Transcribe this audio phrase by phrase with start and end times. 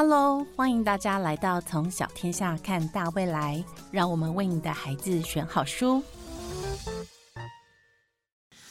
[0.00, 6.00] Hello，欢迎大家来到从小天下看大未来，让我们为你的孩子选好书。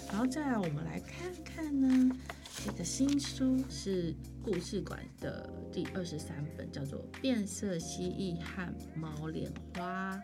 [0.08, 2.16] 然后再来，我们来看看呢，
[2.64, 10.16] 这个新书是故事馆的第二十三本，叫做《变色蜥蜴和猫莲花》，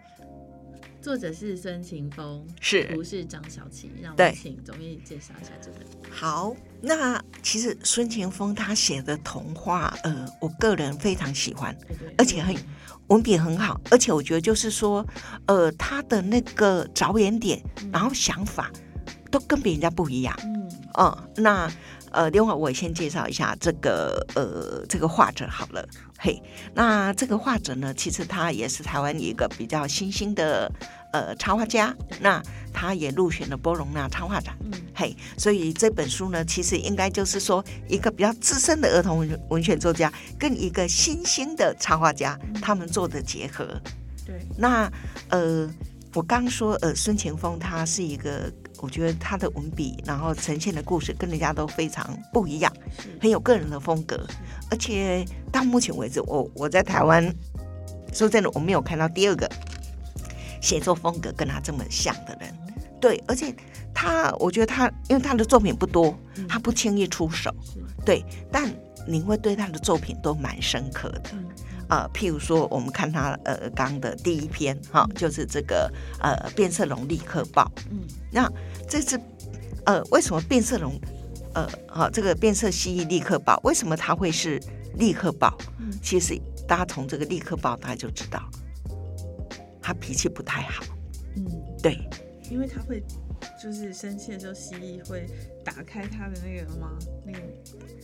[1.02, 3.92] 作者是孙晴峰，是图是张小琪。
[4.02, 5.82] 让我请总编介绍一下这本。
[6.12, 12.56] 好，那其实孙晴峰他写的童话，呃，我个人非常喜欢，对对，而且很
[13.07, 15.06] 文笔很好，而且我觉得就是说，
[15.47, 17.61] 呃，他的那个着眼点，
[17.92, 18.71] 然后想法
[19.30, 20.38] 都跟别人家不一样。
[20.44, 21.69] 嗯嗯，那
[22.14, 26.42] 呃，另外我先介绍一下这个呃这个画者好了，嘿，
[26.74, 30.72] 那这个画者呢，其实他也是台湾一个比较新兴的
[31.12, 43.66] 呃插画家，那他也入选了波隆纳插画展，嗯嘿，所以这本书呢，其实应该就是说一个比较资深的儿童文文学作家跟一个新兴的插画家他们做的结合，
[44.25, 44.92] 对，那
[45.30, 45.67] 呃，
[46.14, 52.71] 我刚说呃，孙晴峰他是一个，我觉得他的文笔，然后呈现的故事跟人家都非常不一样，
[53.21, 54.25] 很有个人的风格。
[54.69, 57.33] 而且到目前为止，我我在台湾
[58.11, 59.49] 说真的，我没有看到第二个
[60.61, 62.53] 写作风格跟他这么像的人。
[62.99, 63.53] 对，而且
[63.93, 68.73] 他，我觉得他，因为他的作品不多，他不轻易出手，是对，但
[69.05, 71.23] 你会对他的作品都蛮深刻的。
[71.94, 77.72] 嗯呃，譬如说，我们看他呃刚的第一篇哈、就是这个呃变色龙立刻报。
[77.91, 78.52] 嗯那
[78.88, 79.19] 这次
[79.86, 80.99] 呃为什么变色龙
[81.53, 84.59] 呃好、这个变色蜥蜴立刻报，为什么它会是
[84.95, 85.55] 立刻报？
[85.80, 86.36] 嗯其实
[86.67, 88.41] 大家从这个立刻报大家就知道，
[89.80, 90.83] 他脾气不太好。
[91.36, 91.45] 嗯，
[91.81, 91.99] 对
[92.49, 93.03] 因为他会
[93.61, 95.27] 就是生气的时候，蜥蜴会
[95.63, 96.97] 打开它的那个吗？
[97.25, 97.39] 那个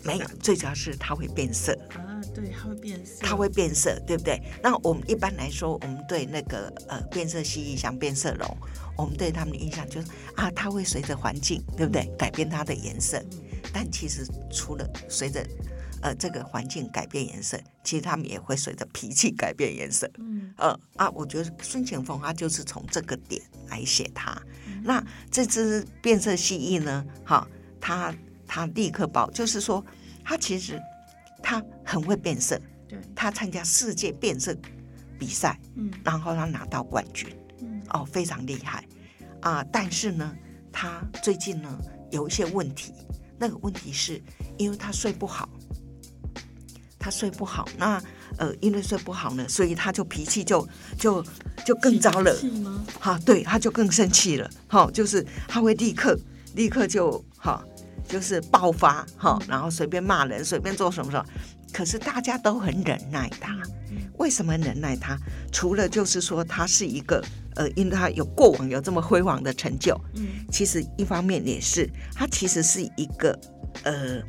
[0.04, 1.74] 没有，最主要是它会变色。
[1.90, 4.42] 啊，对，它会变色，它会变色，对不对？
[4.62, 8.58] 那我们一般来说，我们对那个呃变色蜥蜴像变色龙，
[8.98, 13.20] 我们对它们的印象就是啊，它会随着环境，对不对，改变它的颜色。
[13.32, 15.46] 嗯但其实除了随着
[16.02, 20.10] 呃这个环境改变颜色，其实它们也会随着脾气改变颜色。
[20.18, 24.42] 嗯呃啊，我觉得孙晴峰他就是从这个点来写它。
[24.80, 27.48] 嗯那这只变色蜥蜴呢，哈，
[27.80, 28.14] 它
[28.48, 29.84] 它立刻报，就是说
[30.24, 30.82] 它其实
[31.44, 34.56] 它很会变色，对，它参加世界变色
[35.18, 37.30] 比赛，嗯然后它拿到冠军，
[37.62, 38.86] 嗯哦，非常厉害
[39.42, 39.64] 啊！
[39.72, 40.36] 但是呢，
[40.72, 41.78] 它最近呢
[42.12, 42.94] 有一些问题，
[43.38, 44.22] 那个问题是
[44.58, 45.50] 因为它睡不好，
[47.10, 48.00] 他睡不好，那
[48.38, 51.26] 呃，因为睡不好呢，所以他就脾气就就
[51.66, 52.32] 就更糟了？
[53.00, 56.16] 哈，对，他就更生气了，哈，就是他会立刻
[56.54, 57.66] 立刻就哈，
[58.08, 61.26] 就是爆发哈，然后随便骂人，随便做什么什么，
[61.74, 63.60] 可是大家都很忍耐他，
[64.20, 65.18] 为什么忍耐他？
[65.52, 70.28] 除了就是说他是一个呃，因为他有过往有这么辉煌的成就，嗯。
[70.52, 73.40] 其实一方面也是他其实是一个
[73.82, 74.22] 呃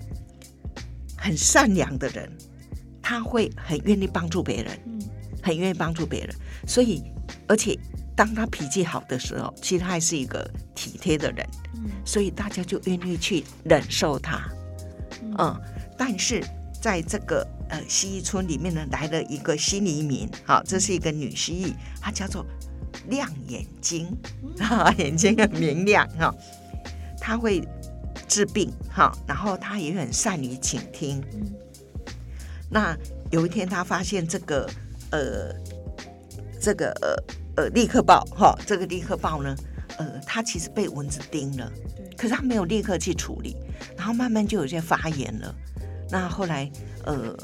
[1.18, 2.32] 很善良的人，
[3.10, 4.78] 他会很愿意帮助别人。
[4.86, 5.00] 嗯。
[5.42, 6.34] 很愿意帮助别人，
[6.66, 7.02] 所以
[7.48, 7.74] 而且
[8.14, 11.90] 当他脾气好的时候，其实他还是一个体贴的人，嗯。
[12.04, 14.46] 所以大家就愿意去忍受他。
[15.38, 15.58] 嗯，
[15.96, 16.44] 但是
[16.78, 21.72] 在这个呃蜥蜴村里面呢，来了一个新移民，好，这是一个女蜥蜴，
[22.02, 22.44] 她叫做
[23.08, 24.14] 亮眼睛，
[24.58, 26.34] 哈、 眼睛很明亮哈、
[27.18, 27.66] 她会
[28.28, 31.24] 治病哈、然后她也很善于倾听。
[31.32, 31.50] 嗯
[32.70, 32.96] 那
[33.30, 34.70] 有一天，他发现这个
[35.10, 35.52] 呃，
[36.60, 39.56] 这个呃呃立刻报哈，这个立刻报呢，
[39.98, 41.70] 呃，他其实被蚊子叮了，
[42.16, 43.56] 可是他没有立刻去处理，
[43.96, 45.54] 然后慢慢就有些发炎了。
[46.08, 46.70] 那后来
[47.04, 47.36] 呃，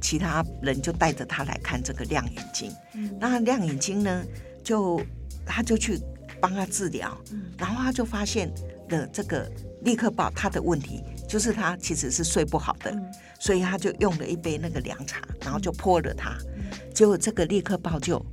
[0.00, 3.16] 其他人就带着他来看这个亮眼睛，嗯。
[3.20, 4.24] 那亮眼睛呢，
[4.62, 5.00] 就
[5.46, 6.00] 他就去
[6.40, 7.42] 帮他治疗，嗯。
[7.58, 8.52] 然后他就发现
[8.90, 9.50] 了这个
[9.84, 12.90] 立刻报他的问题就是他其实是睡不好的。
[12.90, 16.64] 嗯所以他就用了一杯那个凉茶，然后就泼了他，嗯
[16.94, 18.24] 结果这个立刻报就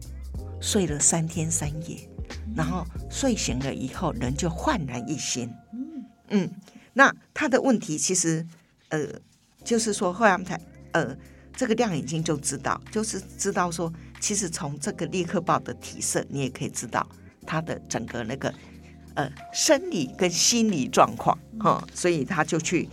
[0.62, 2.10] 睡了三天三夜，
[2.56, 5.54] 然后睡醒了以后人就焕然一新。
[5.74, 6.50] 嗯嗯，
[6.94, 8.46] 那他的问题其实
[8.88, 9.06] 呃，
[9.66, 10.62] 就是说后来他们才
[10.94, 11.18] 呃，
[11.58, 17.06] 这个亮眼睛就知道，就是知道说，其实从这个立刻报的体色，你也可以知道
[17.46, 18.54] 他的整个那个
[19.16, 22.88] 呃生理跟心理状况哈、所以他就去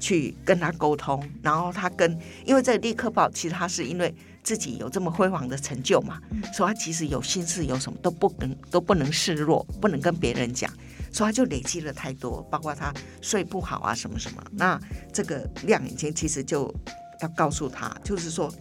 [0.00, 6.20] 去跟他沟通，然后他跟因为这个立刻报其实他是因为自己有这么辉煌的成就嘛，
[6.52, 10.70] 所以他其实有心事有什么都不能都不能示弱，不能跟别人讲。
[11.12, 14.42] 所以他就累积了太多，包括他睡不好啊什么什么。
[14.50, 14.80] 那
[15.12, 16.74] 这个亮眼睛其实就
[17.20, 18.52] 要告诉他，就是说，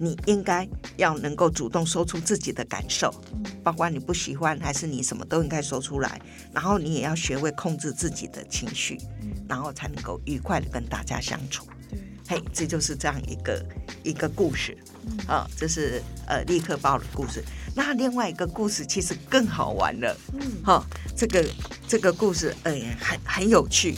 [0.00, 0.66] 你应该
[0.96, 6.18] 要能够主动说出自己的感受，嗯包括你不喜欢还是你什么都应该说出来，
[6.54, 11.66] 然后你也要学会控制自己的情绪，嗯然后才能够愉快的跟大家相处。
[11.90, 13.62] 对，嘿，这就是这样一个
[14.02, 14.74] 一个故事
[15.06, 17.44] 嗯啊，这是呃立刻报的故事。
[17.74, 21.44] 那另外一个故事其实更好玩了，嗯哈、这个
[21.86, 23.96] 这个故事呃很很有趣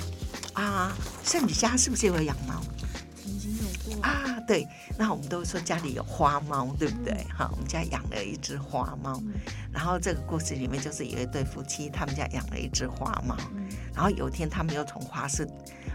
[0.55, 0.97] 啊。
[1.25, 2.62] 像你家是不是有养猫？
[4.47, 4.67] 对，
[4.99, 7.13] 那我们都说家里有花猫，对不对？
[7.37, 9.33] 哈、我们家养了一只花猫，嗯
[9.73, 15.49] 然后这个故事里面就是有一对夫妻，他们家养了一只花猫，嗯然后有一天他们又从花市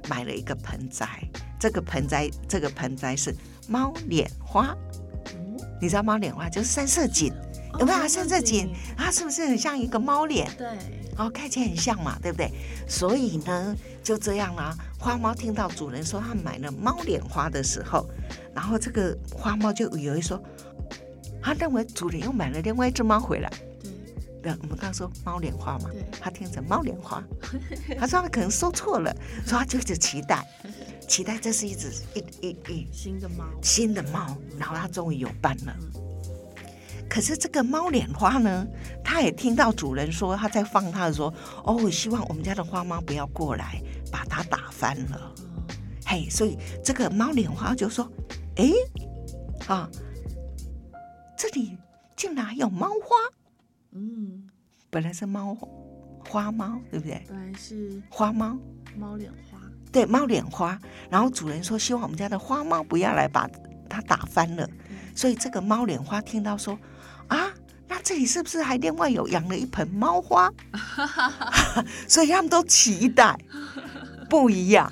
[0.09, 1.07] 买了一个盆栽，
[1.59, 3.35] 这个盆栽这个盆栽是
[3.67, 4.77] 猫脸花，哦
[5.79, 7.31] 你知道猫脸花就是三色堇，
[7.79, 8.67] 有没有三色堇？
[8.97, 10.49] 它是不是很像一个猫脸？
[10.57, 10.67] 对，
[11.18, 12.52] 哦，看起来很像嘛，对不对？
[12.88, 14.75] 所以呢，就这样啦。
[15.00, 18.08] 花猫听到主人说他买了猫脸花的时候，
[18.54, 20.42] 然后这个花猫就以为说，
[21.42, 23.52] 他认为主人又买了另外一只猫回来。
[24.42, 27.24] 对，对，我们刚刚说猫脸花嘛对，他听成猫脸花，
[28.00, 29.16] 他说他可能说错了，
[29.46, 30.46] 所以他就一直期待，
[31.08, 35.75] 期待这是一只一一一新的猫，新的猫，然后他终于有伴了。
[37.09, 38.68] 可是这个猫脸花呢，
[39.04, 41.33] 它也听到主人说它在放它的时候，
[41.63, 43.81] 哦，我希望我们家的花猫不要过来
[44.12, 45.18] 把它打翻了。
[45.18, 45.31] 哦，
[46.06, 48.12] 嘿，所以这个猫脸花就说
[48.57, 48.71] ：“哎，
[49.68, 49.89] 啊，
[51.38, 51.77] 这里
[52.15, 53.15] 竟然还有猫花，
[53.92, 54.48] 嗯，
[54.89, 55.57] 本来是猫
[56.19, 57.24] 花猫，对不对？
[57.27, 58.57] 本来是花猫，
[58.98, 59.59] 猫脸花，
[59.92, 60.80] 对，猫脸花。
[61.09, 63.50] 然后主人说希望我们家的花猫不要来把
[63.89, 64.69] 它打翻了。
[65.15, 66.77] 所以这个猫脸花听到说
[67.27, 67.51] 啊，
[67.88, 70.51] 那这里是不是还另外有养了一盆猫花？
[72.07, 73.38] 所以他们都期待
[74.29, 74.91] 不一样。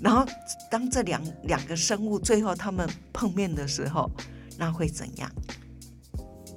[0.00, 0.26] 然后
[0.70, 4.10] 当这两两个生物最后他们碰面的时候，
[4.58, 5.30] 那会怎样？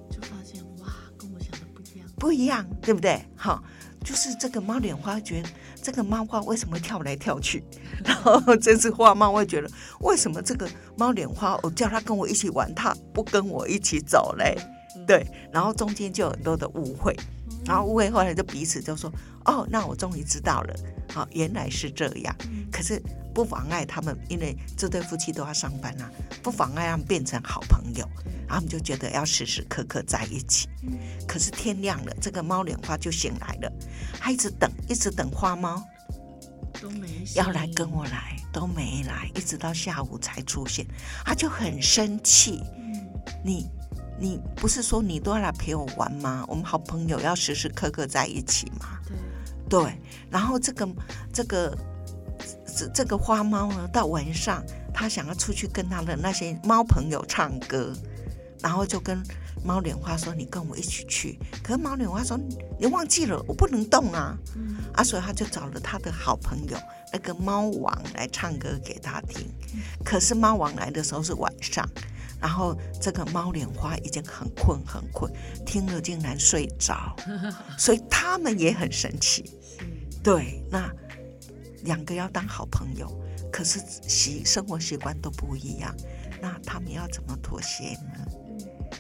[0.09, 0.87] 就发现哇，
[1.17, 3.25] 跟我想的不一样，不一样，对不对？
[3.37, 3.63] 好，
[4.03, 5.49] 就是这个猫脸花觉得
[5.81, 7.63] 这个猫花为什么跳来跳去，
[8.03, 9.71] 然后这只花猫会觉得
[10.01, 14.57] 为什么这个猫脸花我叫它跟我一起玩，它不跟我一起走嘞？
[15.07, 17.15] 对，然后中间就有很多的误会，
[17.65, 19.12] 然后误会后来就彼此就说
[19.45, 20.75] 哦，那我终于知道了，
[21.13, 22.36] 好，原来是这样。
[22.69, 23.01] 可是
[23.33, 26.12] 不妨碍他们，因为这对夫妻都要上班啊，
[26.44, 28.06] 不妨碍他们变成好朋友。
[28.48, 30.69] 然后他们就觉得要时时刻刻在一起。
[31.27, 33.71] 可是天亮了，这个猫脸花就醒来了，
[34.19, 35.83] 它一直等，一直等花猫
[36.81, 40.86] 都没要来跟我来，都没来，一直到下午才出现，
[41.25, 42.63] 他就很生气。
[42.77, 43.06] 嗯，
[43.44, 43.69] 你
[44.19, 46.43] 你不是说你都要来陪我玩吗？
[46.47, 48.99] 我们好朋友要时时刻刻在一起嘛。
[49.69, 50.87] 对，对，然后这个
[51.31, 51.77] 这个
[52.77, 57.93] 这这个花猫呢，到晚上它想要出去跟它的那些猫朋友唱歌，
[58.61, 59.21] 然后就跟
[59.63, 62.39] 猫脸花说：“你跟我一起去。”可是猫脸花说
[62.79, 66.77] ：“你忘记了，我不能动啊！”嗯啊，所以他就找了他的好朋友
[67.11, 69.47] 那个猫王来唱歌给他听。
[70.05, 71.87] 可是猫王来的时候是晚上，
[72.39, 75.31] 然后这个猫脸花已经很困很困，
[75.65, 77.15] 听了竟然睡着，
[77.77, 79.45] 所以他们也很生气。
[79.45, 80.91] 是，对，那
[81.83, 83.07] 两个要当好朋友，
[83.51, 85.95] 可是习生活习惯都不一样，
[86.41, 88.25] 那他们要怎么妥协呢？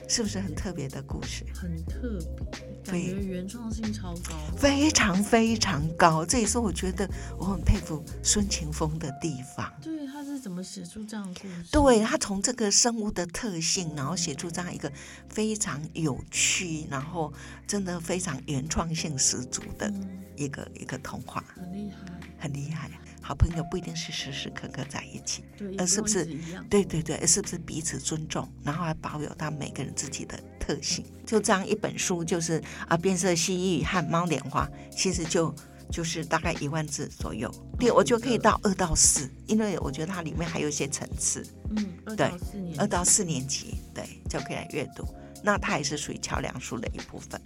[0.07, 1.45] 嗯，是不是很特别的故事？
[1.53, 2.17] 很特
[2.51, 9.71] 别，感对觉原创性超高，非常非常高，这也是我觉得我很佩服孙晴峰的地方。
[9.81, 11.63] 对，他是怎么写出这样的故事？
[11.71, 14.91] 对他从这个生物的特性，然后写出这样一个
[15.29, 17.33] 非常有趣，然后
[17.67, 22.89] 真的非常原创性十足的嗯，一个一个童话，很厉害，很厉害。
[23.27, 26.65] 好朋友不一定是时时刻刻在一起，对，呃是不是也用一直一样？
[26.69, 31.03] 对对而，是不是彼此尊重，然后还保有他每个人自己的特性？
[31.25, 34.65] 就这样一本书，就是啊，变色蜥蜴和猫脸花，
[34.95, 35.53] 其实就
[35.91, 37.53] 就是大概一万字左右。
[37.77, 41.45] 对，我就可以到二到四，因为我觉得它里面还有一些层次。
[41.71, 42.31] 嗯，二对
[42.77, 45.05] 二到四年级，对，就可以来阅读。
[45.43, 47.41] 那它也是属于桥梁书的一部分。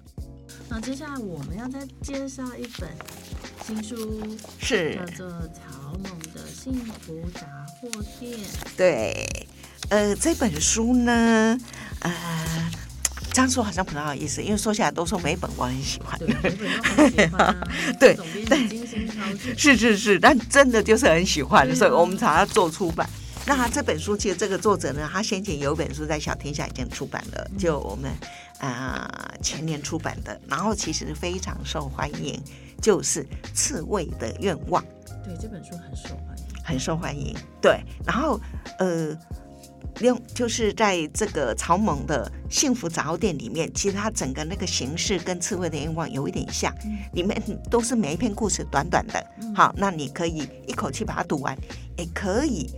[0.74, 2.90] 那接下来我们要再介绍一本
[3.68, 8.32] 新书，是叫做《草蜢的幸福杂货店》。
[8.78, 9.28] 对，
[9.90, 11.60] 呃，这本书呢，
[12.00, 12.72] 呃，
[13.34, 16.18] 这样说好像不太好意思，因为说起来都说每一本我很喜欢。
[16.18, 17.30] 对。
[18.00, 19.52] 对总编辑精心挑选。
[19.60, 23.10] 是是是，但真的就是很喜欢，啊所以我们才要做出版。
[23.46, 28.10] 那他这本书其实这个作者呢，他先前有一本书在小天下已经出版了，就我们
[28.62, 32.40] 啊、呃前年出版的，然后其实非常受欢迎，
[32.82, 34.82] 就是《刺猬的愿望》。
[35.24, 36.44] 对，这本书很受欢迎。
[36.64, 37.36] 很受欢迎。
[37.60, 38.40] 对，然后
[38.78, 39.18] 呃，
[40.00, 46.72] 用就是在这个草蜢的幸福杂货店里面，其实它整个那个形式跟刺猬的愿望有一点像，
[47.14, 49.26] 里面都是每一篇故事短短的。
[49.56, 51.58] 好，那你可以一口气把它读完，
[51.98, 52.70] 也可以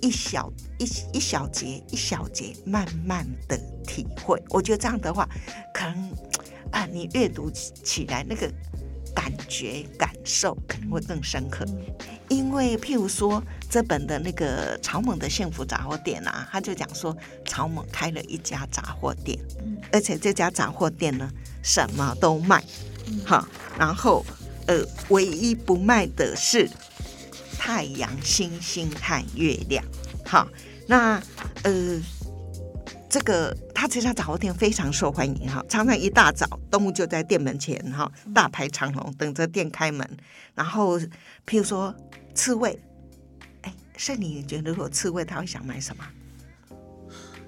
[0.00, 4.42] 一小一一小节一小节慢慢的体会。
[4.50, 5.28] 我觉得这样的话，
[5.72, 6.10] 可能
[6.70, 8.50] 啊，你阅读起来那个
[9.14, 11.66] 感觉感受可能会更深刻。
[12.28, 19.38] 因为譬如说这本的那个草蜢的幸福杂货店啊，他就讲说草蜢开了一家杂货店，
[19.92, 21.30] 而且这家杂货店呢
[21.62, 22.62] 什么都卖，
[23.24, 23.46] 好，
[23.78, 24.26] 然后
[24.66, 26.68] 呃唯一不卖的是
[27.66, 29.84] 太阳、星星和月亮，
[30.24, 30.48] 好，
[30.86, 31.20] 那
[31.64, 32.00] 呃
[33.10, 40.08] 这个他这家杂货店非常受欢迎哈，常常一大早动物就在店门前哈大排长龙等着店开门，
[40.54, 40.96] 然后
[41.44, 41.92] 譬如说。
[42.34, 42.78] 刺猬，
[43.62, 46.04] 哎，圣你觉得如果刺猬他会想买什么？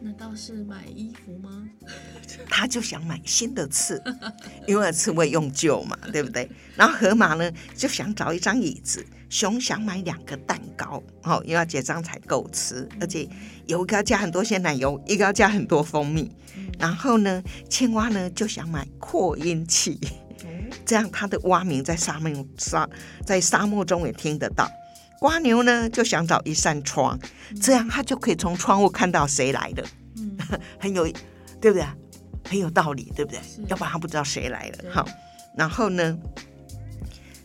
[0.00, 1.69] 难道是买衣服吗？
[2.49, 4.02] 他就想买新的刺，
[4.67, 6.49] 因为刺猬用旧嘛，对不对？
[6.76, 13.28] 然后河马呢就想找一张椅子，熊想买两个蛋糕，哦，因为要结账才够吃，而且
[13.67, 16.31] 有一个要加很多鲜奶油，一个要加很多蜂蜜。
[16.78, 19.99] 然后呢，青蛙呢就想买扩音器，
[20.85, 22.88] 这样它的蛙鸣在沙漠沙
[23.25, 24.71] 在沙漠中也听得到。
[25.19, 27.19] 瓜牛呢就想找一扇窗，
[27.61, 29.85] 这样它就可以从窗户看到谁来的，
[30.79, 31.05] 很有，
[31.61, 31.85] 对不对？
[32.45, 33.41] 很有道理，对不对？
[33.67, 34.91] 要不然它不知道谁来了。
[34.91, 35.07] 好，
[35.57, 36.17] 然后呢，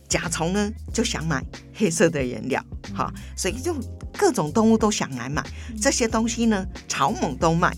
[0.08, 2.64] 甲虫呢就想买黑色的颜料，
[2.94, 3.74] 好，所以就
[4.16, 5.44] 各种动物都想来买
[5.82, 7.76] 这些东西呢，草蜢都卖。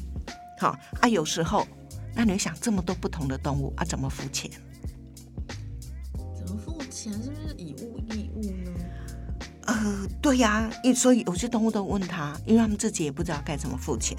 [0.60, 1.66] 好啊，有时候
[2.14, 4.50] 那你想这么多不同的动物啊，怎么付钱？
[6.14, 7.12] 怎么付钱？
[7.14, 8.70] 是不是以物易物呢？
[9.76, 14.16] 呃， 对呀，因所以有些动物都问他，因为他们自己也不知道该怎么付钱。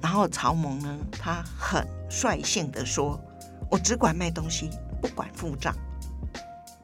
[0.00, 3.20] 然后曹萌呢，他很率性的说
[3.70, 4.70] ：“我只管卖东西，
[5.02, 5.74] 不管付账。”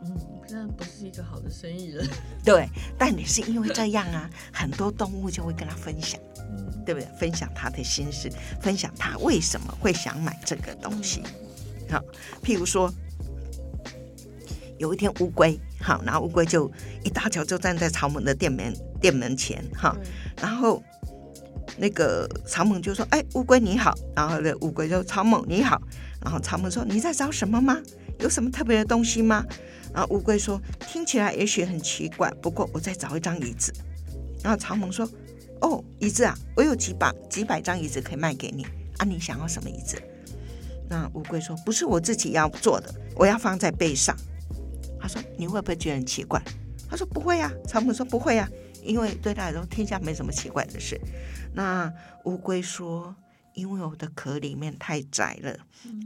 [0.05, 0.15] 嗯，
[0.47, 2.07] 这不是一个好的生意人。
[2.45, 6.21] 对，但也是因为这样啊，很多动物就会跟他分享，
[6.85, 7.09] 对不对？
[7.19, 11.23] 分享他的心事，分享他为什么会想买这个东西。
[11.91, 12.03] 好，
[12.43, 12.93] 譬如说。
[14.83, 16.69] 有一天乌龟，好，然后乌龟就
[17.05, 19.97] 一大早就站在曹猛的店门店门前，哈，
[20.41, 20.83] 然后
[21.79, 25.81] 那个曹猛就说：“哎，乌龟你好。”然后呢，乌龟就曹猛你好。”
[26.21, 27.81] 然后曹猛说：“你在找什么吗？
[28.19, 29.47] 有什么特别的东西吗？”
[29.95, 30.61] 然后乌龟说
[30.91, 33.73] ：“听起来也许很奇怪，不过我在找一张椅子。”
[34.43, 35.09] 然后曹猛说
[35.63, 38.67] ：“哦，椅子啊，我有几把几百张椅子可以卖给你
[38.99, 39.97] 啊，你想要什么椅子？”
[40.91, 44.17] 那乌龟说：“不是我自己要做的，我要放在背上。”
[45.03, 46.41] 他说：“你会不会觉得很奇怪？”
[46.89, 48.49] 他说：“不会呀。”草蜢说：“不会呀，
[48.85, 51.01] 因为对他来说，天下没什么奇怪的事。”
[51.53, 51.93] 那
[52.25, 53.15] 乌龟说
[53.55, 55.57] ：“因为我的壳里面太窄了，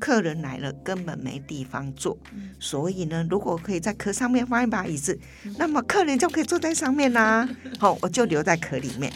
[0.01, 2.17] 客人来了根本没地方坐，
[2.59, 5.19] 所以呢，如果可以在壳上面放一把椅子，
[5.59, 7.47] 那么客人就可以坐在上面啦。
[7.79, 9.13] 好，我就留在壳里面。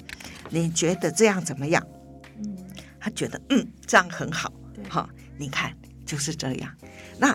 [0.51, 1.83] 你觉得这样怎么样？”
[3.01, 4.53] 他觉得嗯，这样很好。
[4.87, 5.09] 好，
[5.39, 6.71] 你看就是这样。
[7.19, 7.35] 那。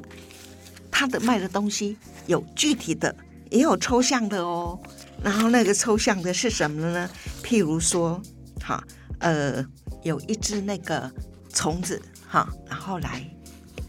[0.98, 3.14] 他的卖的东西有具体的，
[3.52, 4.80] 也有抽象的哦。
[5.22, 7.10] 然后那个抽象的是什么呢？
[7.44, 8.22] 譬如说，
[8.62, 8.82] 哈，
[9.20, 9.62] 呃，
[10.04, 11.12] 有一只那个
[11.50, 13.30] 虫子，哈，然后来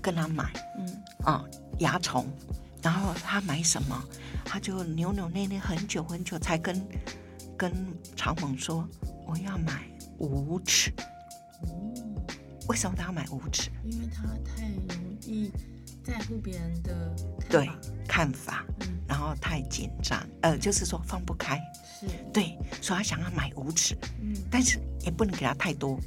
[0.03, 1.45] 跟他买，嗯，啊，
[1.79, 2.27] 蚜虫。
[2.83, 4.05] 然后他买什么？
[4.45, 6.85] 他就扭扭捏捏很久很久，才跟
[7.57, 7.73] 跟
[8.17, 8.85] 长猛说
[9.29, 10.93] ：“我要买五尺。”
[12.67, 13.71] 为什么他要买五尺？
[13.85, 15.53] 因为他太容易。
[16.07, 17.17] 在乎别人的
[17.51, 17.69] 对
[18.07, 18.65] 看法，
[19.09, 22.07] 然后太紧张，呃，就是说放不开，是。
[22.33, 25.99] 对，所以他想要买五尺，嗯，但是也不能给他太多，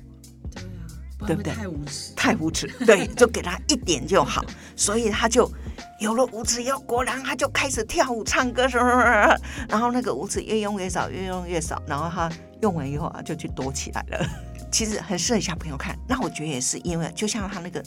[1.25, 1.53] 对不对？
[1.53, 4.43] 太无耻，太无耻，对， 就给他一点就好，
[4.75, 5.51] 所以他就
[5.99, 14.29] 有了无耻以后，果然他就开始跳舞唱歌，什么什么然后那个无耻越用越少，越用越少，然后他用完以后啊，就去躲起来了。
[14.71, 17.83] 其实很适合小朋友看，那我觉得也是因为，就像他那个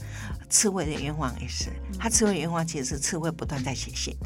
[0.51, 4.17] 刺猬的愿望也是，他刺猬愿望其实是刺猬不断在写信，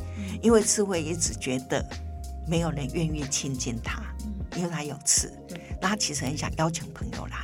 [0.42, 1.84] 因为刺猬一直觉得
[2.48, 4.02] 没有人愿意亲近他，
[4.56, 5.30] 因为他有刺，
[5.82, 7.36] 那他其实很想邀请朋友来，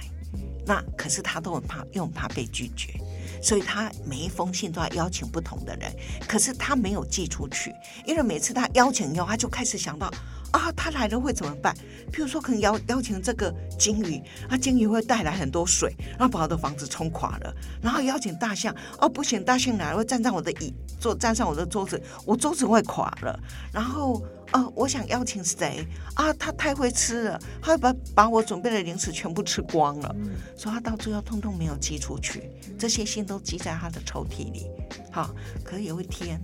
[0.67, 2.95] 那可是他都很怕，又很怕被拒绝，
[3.43, 5.93] 所以他每一封信都要邀请不同的人，
[6.29, 7.75] 可是他没有寄出去，
[8.07, 10.11] 因为每次他邀请以后，他就开始想到。
[10.53, 11.75] 啊，他来了会怎么办？
[12.13, 17.55] 譬如说，可能邀邀请这个鲸鱼，啊，鲸鱼会带来很多水，然后把我的房子冲垮了。
[17.81, 23.41] 然后邀请大象，哦，不行，大象来了会站在我的椅坐，站上我的桌子，我桌子会垮了。
[23.73, 26.33] 然后哦，我想邀请谁啊？
[26.35, 34.71] 他太会吃了，他把把我准备的零食全部吃光了，嗯所以他到最后通通没有寄出去，这些信都积在他的抽屉里。
[35.11, 36.41] 好，可是有一天，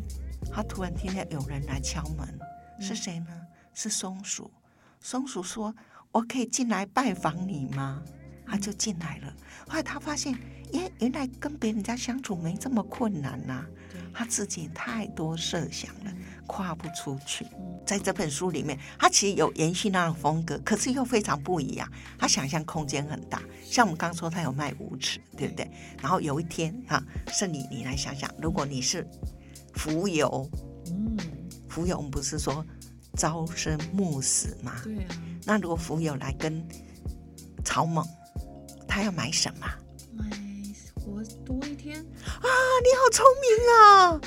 [0.51, 2.27] 他突然听见有人来敲门，
[2.81, 3.27] 是谁呢？
[3.75, 4.51] 是松鼠。
[5.01, 5.75] 松鼠说
[6.11, 8.03] ：“我可以进来拜访你吗？”
[8.51, 9.33] 他就进来了。
[9.69, 10.33] 后来他发现，
[10.73, 13.78] 耶，原来跟别人家相处没这么困难呐、对，
[14.13, 16.13] 他自己太多设想了，
[16.47, 17.45] 跨不出去。
[17.45, 21.91] 嗯在这本书里面，他其实有延续那种风格，可是又非常不一样。
[22.19, 25.71] 他想象空间很大，像我们刚说他有卖五尺，对不对？
[26.03, 29.09] 然后有一天哈，是你你来想想，如果你是
[29.73, 30.47] 浮游，
[30.91, 31.17] 嗯，
[31.67, 32.63] 浮游我们不是说
[33.17, 34.75] 朝生暮死吗？
[34.85, 36.63] 对啊，那如果浮游来跟
[37.65, 38.07] 草蜢，
[38.87, 39.67] 他要买什么？
[41.45, 42.49] 多一天，啊，
[42.83, 44.21] 你好聪明啊！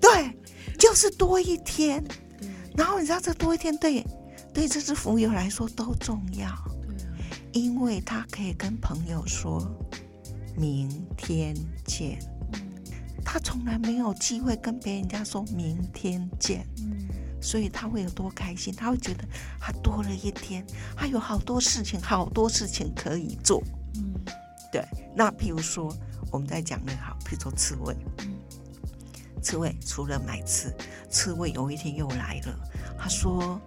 [0.00, 0.36] 对，
[0.78, 2.02] 就是多一天。
[2.38, 4.04] 对然后你知道这多一天对
[4.52, 6.48] 对这只浮游来说都重要，
[6.86, 9.64] 对啊，因为它可以跟朋友说
[10.56, 12.18] 明天见。
[12.52, 12.60] 嗯
[13.26, 17.08] 他从来没有机会跟别人家说明天见，嗯
[17.40, 18.72] 所以他会有多开心？
[18.74, 19.24] 他会觉得
[19.58, 23.62] 他多了一天，他有好多事情，好多事情可以做。
[23.96, 24.12] 嗯
[24.70, 24.84] 对，
[25.16, 25.90] 那譬如说
[26.30, 28.34] 我们在讲那个好，譬如说刺猬，嗯
[29.42, 30.74] 刺猬除了买刺，
[31.10, 32.58] 刺猬有一天又来了，
[32.98, 33.60] 他说：“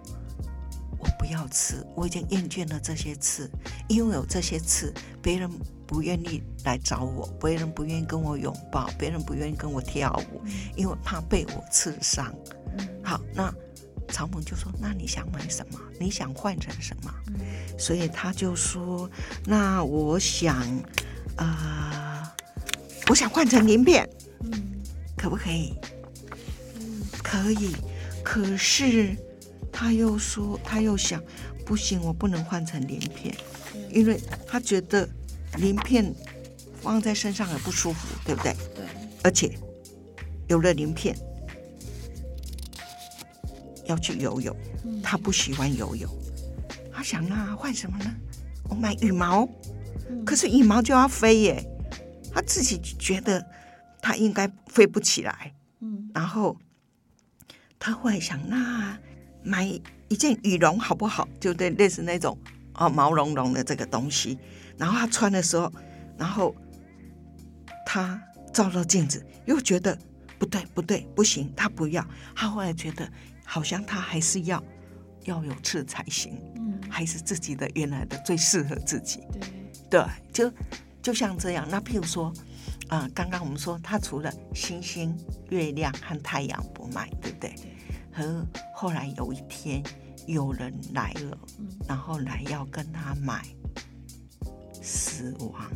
[0.98, 3.48] 我不要刺，我已经厌倦了这些刺，
[3.88, 5.48] 因为有这些刺，别人
[5.86, 10.42] 不愿意来找我，别人不愿意跟我拥抱，别人不愿意跟我跳舞，
[10.74, 12.34] 因为怕被我刺伤。”
[12.76, 13.54] 嗯好，那
[14.08, 15.78] 曹猛就说：“那你想买什么？
[16.00, 17.40] 你想换成什么？”嗯
[17.78, 19.08] 所以他就说
[19.46, 20.66] ：“那我想，
[21.36, 22.07] 呃，
[23.06, 24.08] 我想换成鳞片，
[24.44, 24.52] 嗯。
[25.16, 25.74] 可不可以？”
[26.80, 27.74] 嗯可以，
[28.24, 29.14] 可是
[29.70, 31.22] 他又说，他又想，
[31.66, 33.36] 不行，我不能换成鳞片，
[33.90, 35.06] 因为他觉得
[35.58, 36.14] 鳞片
[36.80, 38.54] 放在身上很不舒服，对不对？
[38.74, 38.84] 对，
[39.22, 39.52] 而且
[40.46, 41.14] 有了鳞片
[43.86, 45.02] 要去游泳，嗯。
[45.02, 46.10] 他不喜欢游泳，
[46.90, 48.14] 他想那换什么呢？
[48.70, 49.46] 我买羽毛，
[50.08, 50.24] 嗯。
[50.24, 51.70] 可是羽毛就要飞耶，
[52.38, 53.44] 他自己觉得
[54.00, 55.52] 他应该飞不起来。
[55.80, 56.56] 嗯然后
[57.80, 58.96] 他后来想，那
[59.42, 61.28] 买一件羽绒好不好？
[61.40, 62.38] 就对，类似那种
[62.74, 64.38] 哦毛茸茸的这个东西。
[64.76, 65.72] 然后他穿的时候，
[66.16, 66.54] 然后
[67.84, 68.22] 他
[68.52, 69.98] 照照镜子，又觉得
[70.38, 72.06] 不对不对，不行，他不要。
[72.36, 73.10] 他后来觉得
[73.44, 74.62] 好像他还是要
[75.24, 79.24] 要有刺才行，嗯还是自己的原来的最适合自己。
[79.90, 80.52] 对，对，就
[81.08, 81.66] 就像这样。
[81.70, 82.30] 那譬如说，
[82.88, 85.16] 啊、刚刚我们说，他除了星星、
[85.48, 87.54] 月亮和太阳不卖，对不对？
[88.12, 89.82] 和后来有一天
[90.26, 93.42] 有人来了，嗯然后来要跟他买
[94.82, 95.70] 死亡，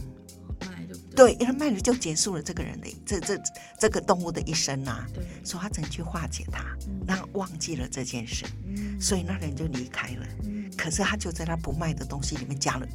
[1.17, 3.43] 对，因为卖了就结束了这个人的这这
[3.81, 5.07] 这个动物的一生啊。
[5.15, 10.27] 对，说他怎么去化解它，嗯让他忘记了这件事，嗯所以那人就离开了。
[10.43, 12.87] 嗯可是他就在他不卖的东西里面加了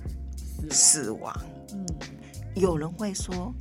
[0.70, 1.36] 死死亡。
[2.58, 3.54] 嗯有人会说，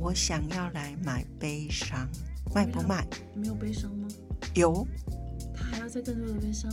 [0.00, 2.08] 我想要来买悲伤，
[2.54, 3.04] 卖不卖？
[3.34, 4.06] 没有悲伤吗？
[4.54, 4.86] 有，
[5.54, 6.70] 他还要再更多的悲伤？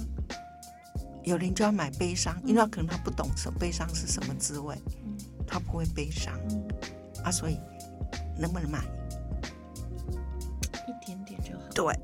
[1.23, 6.63] 有人就要买悲伤，因为可能他不懂什么悲伤是什么滋味，嗯他不会悲伤嗯，
[7.23, 7.57] 啊，所以
[8.37, 8.79] 能不能买？
[10.87, 11.63] 一点点就好。
[11.73, 11.97] 对，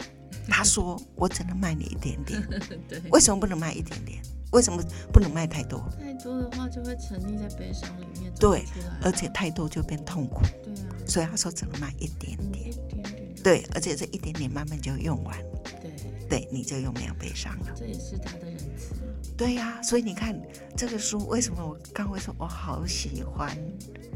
[0.47, 2.41] 他说我只能卖你一点点，
[2.89, 4.19] 对，为什么不能卖一点点？
[4.51, 4.81] 为什么
[5.13, 5.79] 不能卖太多？
[5.99, 8.05] 太多的话就会沉溺在悲伤里
[8.37, 8.63] 对。
[9.01, 12.67] 而且太多就变痛苦，对啊，所以他说只能卖一点嗯点。
[12.67, 15.37] 一点点就对，而且这一点点慢慢就用完，
[15.81, 15.91] 对，
[16.27, 17.71] 对，你就又没有悲伤了。
[17.73, 18.95] 这也是他的仁慈。
[19.37, 20.37] 对呀、所以你看
[20.75, 23.57] 这个书，为什么我刚会说我好喜欢？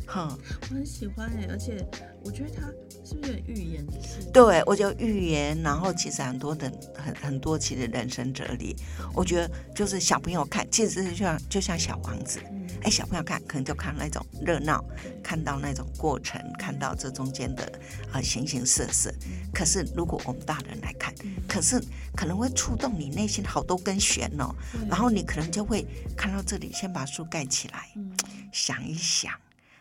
[0.05, 0.37] 哼，
[0.69, 1.87] 我很喜欢哎，而且
[2.25, 2.67] 我觉得他
[3.05, 3.87] 是不是预言？
[4.33, 8.75] 对我就预言，然后其实很多的很很多其实人生哲理，
[9.13, 14.83] 我觉得就是小朋友看，其实就像就像小王子，嗯，哎，小朋友看可能就看那种热闹，
[15.23, 17.79] 看到那种过程，看到这中间的
[18.11, 19.13] 呃形形色色。
[19.53, 21.81] 可是如果我们大人来看，嗯可是
[22.15, 25.85] 可能会触动你内心好多根弦哦，对然后你可能就会
[26.17, 28.11] 看到这里，先把书盖起来，嗯
[28.51, 29.31] 想一想，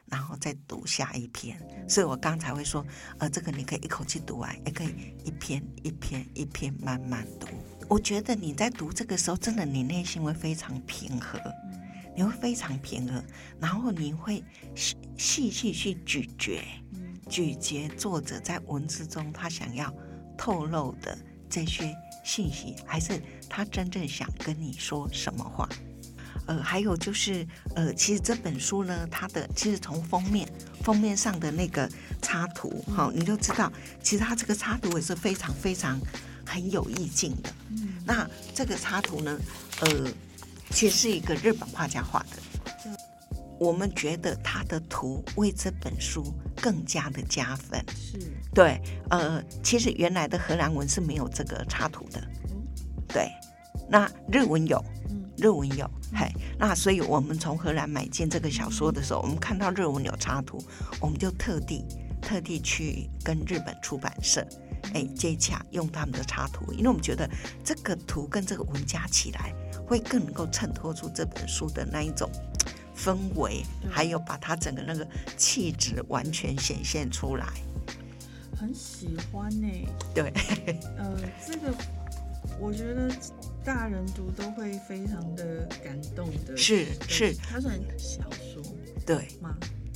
[0.06, 1.58] 然后再读下一篇。
[1.88, 2.86] 所以我刚才会说，
[3.18, 7.48] 呃，这个你可以一口气读完，也可以一篇一篇一篇慢慢读。
[7.88, 11.38] 我觉得你在读这个时候，真的你内心会非常平和，
[12.16, 13.22] 你会非常平和，
[13.60, 14.42] 然后你会
[14.74, 19.92] 细细细去咀嚼，嗯咀嚼作者在文字中他想要
[20.36, 21.16] 透露的
[21.48, 21.94] 这些
[22.24, 25.68] 信息，还是他真正想跟你说什么话？
[26.46, 27.46] 呃，还有就是，
[27.76, 30.48] 呃，其实这本书呢，它的其实从封面
[30.82, 31.88] 封面上的那个
[32.20, 33.72] 插图，好、你就知道，
[34.02, 36.00] 其实它这个插图也是非常非常
[36.44, 37.54] 很有意境的。
[37.70, 39.38] 嗯，那这个插图呢，
[39.82, 40.10] 呃，
[40.72, 42.36] 其实是一个日本画家画的。
[43.60, 47.80] 我们觉得他的图为这本书更加的加分。
[47.94, 48.18] 是，
[48.52, 52.20] 对，呃，其实原来的荷兰文是没有这个插图的。
[52.20, 52.58] 哦，
[53.06, 53.30] 对，
[53.88, 60.58] 那日文有，嗯，日文有，嘿，那所以我们从荷兰买进这个小说的时候，我们看到日文有插图，
[61.00, 61.84] 我们就特地
[62.20, 64.44] 特地去跟日本出版社
[64.92, 67.30] 哎接洽，用他们的插图，因为我们觉得
[67.62, 69.54] 这个图跟这个文加起来，
[69.92, 72.26] 会更能够衬托出这本书的那一种
[72.96, 77.46] 氛围，还有把它整个那个气质完全显现出来。
[78.58, 79.68] 很喜欢呢。
[80.14, 80.32] 对，
[80.96, 81.14] 呃，
[81.46, 81.74] 这个
[82.58, 83.14] 我觉得
[83.62, 86.56] 大人读都会非常的感动的。
[86.56, 88.62] 是是，它算小说
[89.04, 89.54] 对，吗？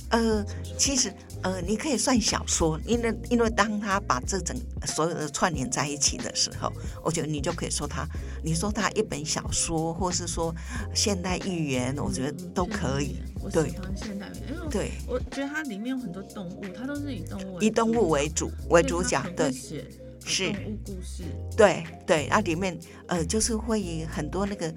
[0.09, 0.45] 呃，
[0.77, 6.71] 其实，呃，你可以算小说，因为因为当他把这整所有的串联在一起的时候，
[7.03, 8.07] 我觉得你就可以说他，
[8.43, 10.53] 你说他一本小说，或是说
[10.93, 13.17] 现代寓言，我觉得嗯都可以。。
[13.39, 19.85] 我对喜欢现代寓言，因为对，我觉得它里面有很多动物，它都是以动物以动物为主为主角，对写
[20.25, 21.23] 是动物故事，
[21.55, 24.67] 对对，那里面呃就是会很多那个，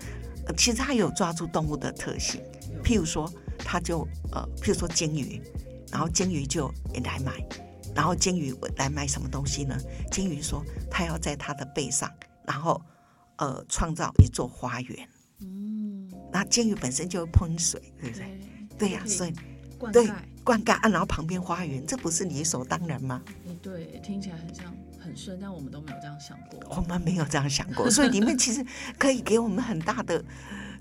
[0.46, 2.40] 呃、其实他有抓住动物的特性，
[2.84, 3.28] 譬如说，
[3.64, 5.40] 他就呃，譬如说鲸鱼，
[5.90, 7.32] 然后鲸鱼就也来买，
[7.94, 9.76] 然后鲸鱼来买什么东西呢？
[10.10, 12.10] 鲸鱼说他要在他的背上，
[12.46, 12.80] 然后
[13.36, 15.08] 呃创造一座花园。
[15.40, 18.26] 嗯，那鲸鱼本身就会喷水，对不对？
[18.78, 19.32] 对对呀、所以
[19.92, 23.22] 对灌溉，灌溉啊，然后旁边花园，这不是理所当然吗？
[23.46, 26.60] 哎对，听起来很像很顺，但我们都没有这样想过。
[26.76, 28.64] 我们没有这样想过，所以里面其实
[28.98, 30.22] 可以给我们很大的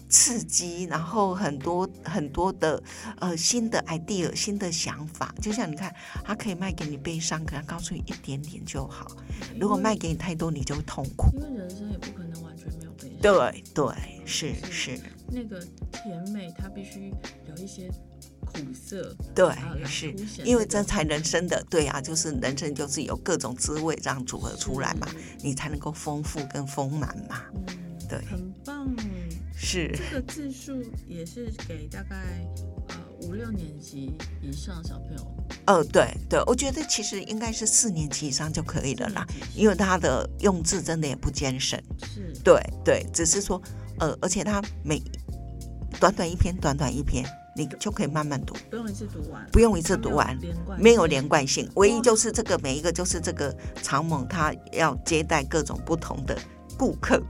[0.10, 2.82] 刺激，然后很多很多的
[3.20, 5.34] 呃新的 idea、新的想法。
[5.40, 5.94] 就像你看，
[6.24, 9.16] 它可以卖给你悲伤，可能告诉你一点点就好。
[9.60, 11.30] 如果卖给你太多，你就会痛苦。
[11.38, 13.20] 因为人生也不可能完全没有悲伤。
[13.22, 15.00] 对对，是是，
[15.32, 17.14] 那个甜美，它必须
[17.48, 17.90] 有一些
[18.46, 20.12] 苦涩，对啊是，
[20.44, 25.08] 因为这才人生的对啊，就是人生就是有各种滋味这样组合出来嘛，
[25.44, 27.44] 你才能够丰富跟丰满嘛。
[27.54, 27.66] 嗯，
[28.10, 28.90] 对很棒。
[29.62, 32.16] 是这个字数也是给大概
[32.88, 41.78] 呃五六年级以上小朋友呃，对对，我觉得其实应该是四年级以上就可以了啦，因为他的用字真的也不艰深。
[42.02, 43.62] 是对对，只是说
[44.00, 45.02] 呃，而且他每
[46.00, 50.36] 短短一篇，短短一篇，你就可以慢慢读，不用一次读完，不用一次读完。
[50.38, 51.28] 没有连贯，没有连。
[51.28, 56.36] 贯性，唯一就是这个每一个就是这个长猛，他要接待各种不同的
[56.80, 57.22] 顾客，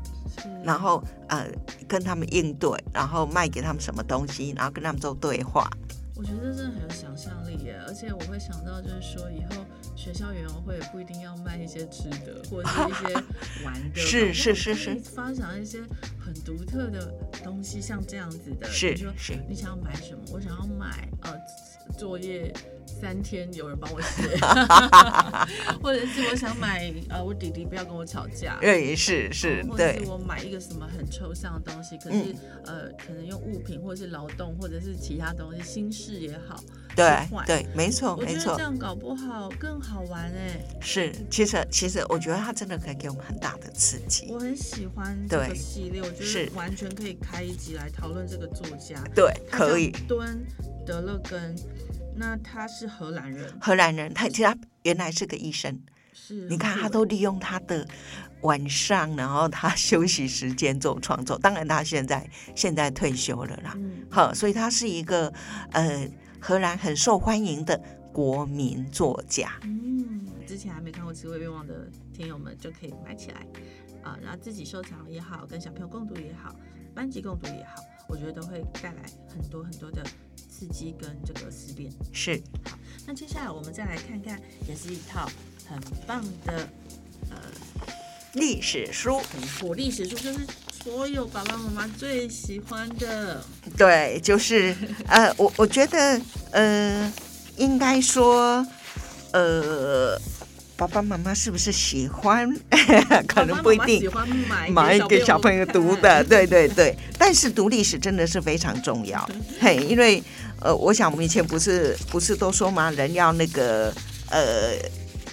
[0.63, 1.45] 然后呃
[1.87, 5.67] 跟他们应对，然后卖给他们什么东西，然后跟他们做对话。
[6.15, 13.13] 我觉得这真的很有想象力耶，而且我会想到就是说以后学校园游会也不一定要卖一些吃的或者是一些
[13.63, 15.79] 玩的，是是是是发展一些
[16.19, 17.09] 很独特的
[17.41, 20.19] 东西，像这样子的，是是你想要买什么？
[20.33, 21.33] 我想要买呃
[21.97, 22.53] 作业
[22.99, 24.23] 三天有人帮我写，
[25.81, 28.57] 或者是我想买呃我弟弟不要跟我吵架。
[28.61, 36.61] 对，是是或，者对是我买一个什么很抽象的东西，可是、嗯呃，可能用物品或者是劳动或者是其他东西，心事也好，
[36.95, 41.13] 对对，没错没错我觉得这，样搞不好更好玩哎、是。
[41.29, 44.27] 其实其实我觉得它真的可以给我们很大的刺激。
[44.29, 49.01] 我很喜欢这个系列，我觉得是得完全可以开一集来讨论这个作家。
[49.15, 49.91] 对，可以。
[50.07, 50.45] 敦
[50.85, 51.55] 德勒根，
[52.19, 55.79] 那他是荷兰人，荷兰人，他其实他原来是个医生，
[56.11, 56.49] 是。
[56.49, 57.87] 你看他都利用他的
[58.41, 61.39] 晚上，然后他休息时间做创作。
[61.39, 64.05] 当然他现在现在退休了啦，嗯。
[64.11, 65.33] 好，所以他是一个
[65.71, 66.05] 呃
[66.41, 69.53] 荷兰很受欢迎的国民作家。
[69.63, 73.47] 嗯，之前还没看过《智慧愿望》的听友们就可以买起来。
[74.03, 76.53] 啊，然后自己收藏也好，跟小朋友共读也好，
[76.93, 80.03] 班级共读也好，我觉得都会带来很多很多的
[80.59, 81.89] 刺激跟这个思辨。
[82.11, 85.29] 是好那接下来我们再来看看，也是一套
[85.65, 86.67] 很棒的
[87.29, 87.37] 呃
[88.33, 90.39] 历史书，很火历史书，就是
[90.83, 93.41] 所有爸爸妈妈最喜欢的。
[93.77, 94.75] 对，就是
[95.07, 97.13] 呃，我我觉得呃，
[97.55, 98.67] 应该说
[99.31, 100.19] 呃。
[100.79, 102.49] 爸爸妈妈是不是喜欢？
[103.27, 106.95] 可能不一定喜欢买买给小朋友读的， 对对对。
[107.17, 110.23] 但是读历史真的是非常重要， 嘿，因为
[110.61, 112.91] 呃，我想我们以前不是不是都说吗？
[112.91, 113.93] 人要那个
[114.29, 114.75] 呃，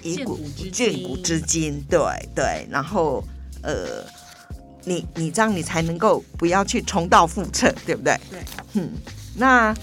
[0.02, 0.38] 以古
[0.72, 2.00] 见古知今知今，对
[2.32, 2.66] 对。
[2.70, 3.24] 然后
[3.62, 4.04] 呃，
[4.84, 8.16] 你你这样你才能够不要去重蹈覆辙，对不对？
[8.30, 8.40] 对，
[8.74, 8.92] 嗯，
[9.34, 9.74] 那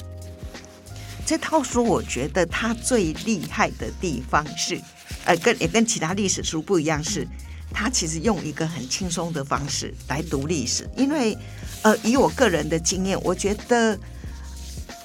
[1.25, 4.79] 这套书我觉得它最厉害的地方是，
[5.25, 7.27] 呃，跟也跟其他历史书不一样，是
[7.69, 11.37] 它其实用一个很轻松的方式来读历史，因为
[11.81, 13.99] 呃，以我个人的经验，我觉得。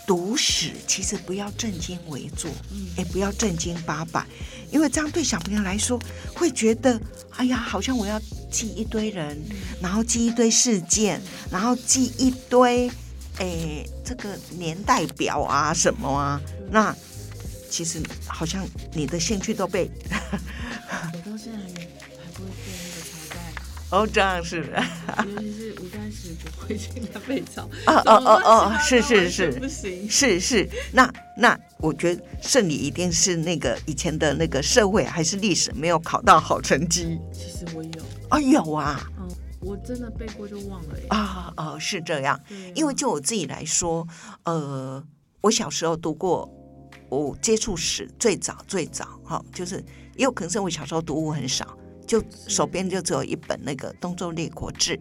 [0.08, 2.50] 读史其实不要正襟危坐，
[2.96, 4.24] 也不要正经八百，
[4.70, 6.00] 因为这样对小朋友来说
[6.34, 6.98] 会觉得，
[7.36, 8.18] 哎呀，好像我要
[8.50, 9.38] 记一堆人，
[9.82, 12.90] 然后记一堆事件，然后记一堆，
[13.36, 16.40] 诶，这个年代表啊什么啊，
[16.70, 16.96] 那
[17.68, 19.90] 其实好像你的兴趣都被。
[23.90, 24.84] 哦，这样是的。
[25.26, 27.62] 尤 其是吴丹石不会进来背朝。
[27.86, 30.08] 哦哦哦哦，是是是，不行。
[30.10, 37.18] 是是，那那我觉得胜利一定是那个以前的那个社会还是历史没有考到好成绩。
[37.32, 37.90] 其实我有。
[38.28, 39.10] 啊有啊。
[39.18, 39.26] 嗯，
[39.60, 40.94] 我真的背过就忘了。
[41.08, 42.38] 啊哦，是这样。
[42.74, 44.06] 因为就我自己来说，
[44.44, 45.02] 呃，
[45.40, 46.46] 我小时候读过，
[47.08, 49.76] 我接触史最早最早哈，就是
[50.14, 51.66] 也有可能是我小时候读物很少。
[52.08, 54.96] 就手边就只有一本那个《东周列国志》，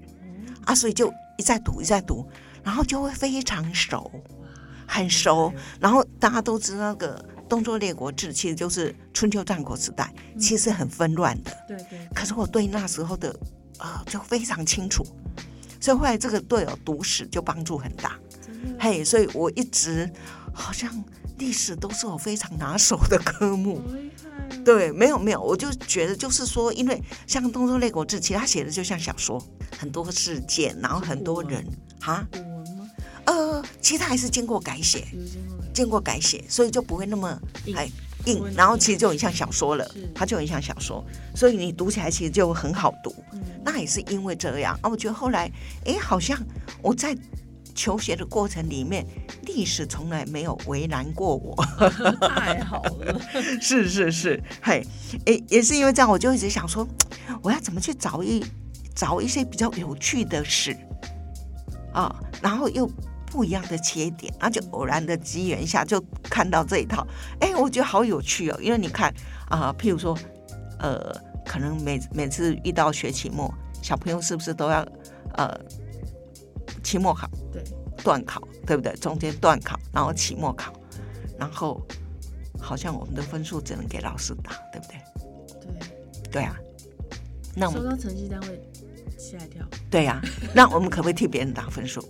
[0.66, 2.30] 啊，所以就一再读一再读，
[2.64, 4.12] 然后就会非常熟，
[4.86, 5.52] 很熟。
[5.80, 7.18] 然后大家都知道，那个
[7.48, 11.58] 《东周列国志》其实就是春秋战国时代，其实很纷乱的。
[11.68, 12.08] 对对。
[12.14, 13.34] 可是我对那时候的
[13.78, 15.06] 啊就非常清楚，
[15.80, 18.20] 所以后来这个对我读史就帮助很大。
[18.78, 20.12] 嘿，所以我一直
[20.54, 20.92] 好像
[21.38, 23.82] 历史都是我非常拿手的科目。
[24.64, 29.42] 对，没有没有，我就觉得就是说，因为像《东周列国志》，其实他写的就像小说，
[29.78, 31.66] 很多事件，然后很多人
[32.00, 32.26] 哈。
[33.26, 35.06] 呃，其实他还是经过改写，
[35.74, 37.38] 经过改写，所以就不会那么
[37.76, 37.90] 哎
[38.26, 41.04] 硬，然后其实就很像小说了，它就很像小说，
[41.36, 43.14] 所以你读起来其实就很好读。
[43.66, 45.52] 那也是因为这样啊，我觉得后来
[45.86, 46.42] 哎，好像
[46.82, 47.18] 我在。
[47.78, 49.06] 求学的过程里面，
[49.44, 51.56] 历史从来没有为难过我，
[52.28, 53.22] 太好了。
[53.62, 54.84] 是是是，嘿，
[55.26, 56.86] 诶，也是因为这样，我就一直想说，
[57.44, 58.44] 我要怎么去找一
[58.96, 60.76] 找一些比较有趣的事
[61.94, 62.90] 啊，然后又
[63.28, 67.06] 不一样的切点，然后就偶然的机缘下就看到这一套，
[67.40, 69.14] 哎，我觉得好有趣哦，因为你看
[69.50, 70.18] 啊，譬如说，
[70.80, 74.84] 呃，可能每每次遇到学期末，小朋友是不是都要
[75.36, 75.56] 呃？
[76.88, 77.62] 期末考，对，
[78.02, 78.94] 段考，对不对？
[78.96, 80.72] 中间段考，然后期末考，
[81.38, 81.86] 然后
[82.58, 84.96] 好像我们的分数只能给老师打，对不对？
[85.60, 86.56] 对，对啊。
[87.54, 88.62] 那收到成绩单会
[89.18, 89.66] 吓一跳。
[89.92, 90.22] 对呀，
[90.56, 92.02] 那我们可不可以替别人打分数？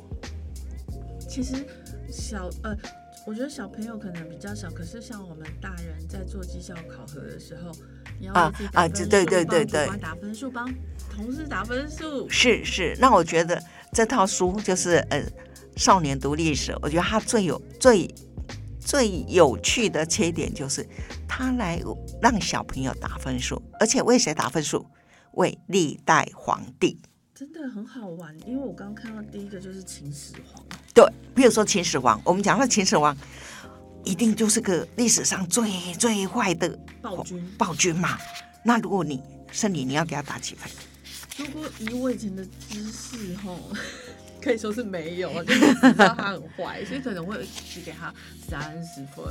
[1.28, 1.66] 其实
[2.12, 2.78] 小呃，
[3.26, 7.72] 我觉得小朋友可能比较小，可是像我们大人在做绩效考核的时候，
[8.20, 10.72] 你要啊啊，对对对对，帮打分数，帮
[11.10, 12.30] 同事打分数。
[12.30, 13.60] 是是，那我觉得。
[13.94, 15.24] 这套书就是呃，
[15.76, 16.76] 少年读历史。
[16.82, 18.14] 我觉得它最有最
[18.80, 20.88] 最有趣的缺点就是，
[21.28, 21.82] 它来
[22.22, 24.86] 让小朋友打分数，而且为谁打分数？
[25.34, 27.00] 为历代皇帝。
[27.36, 30.64] 真的很好玩，因为我刚刚看到第一个就是秦始皇。
[30.94, 33.16] 对，比如说秦始皇，我们讲到秦始皇，
[34.04, 35.70] 一定就是个历史上最
[36.00, 36.68] 最坏的
[37.02, 38.18] 暴君暴君嘛。
[38.64, 39.22] 那如果你
[39.52, 40.68] 是你，你要给他打几分？
[41.38, 43.60] 如果以我以前的知识，吼，
[44.42, 47.38] 可以说是没有， 就是知道他很坏，所以可能会
[47.72, 48.14] 只给他
[48.50, 49.26] 三十分。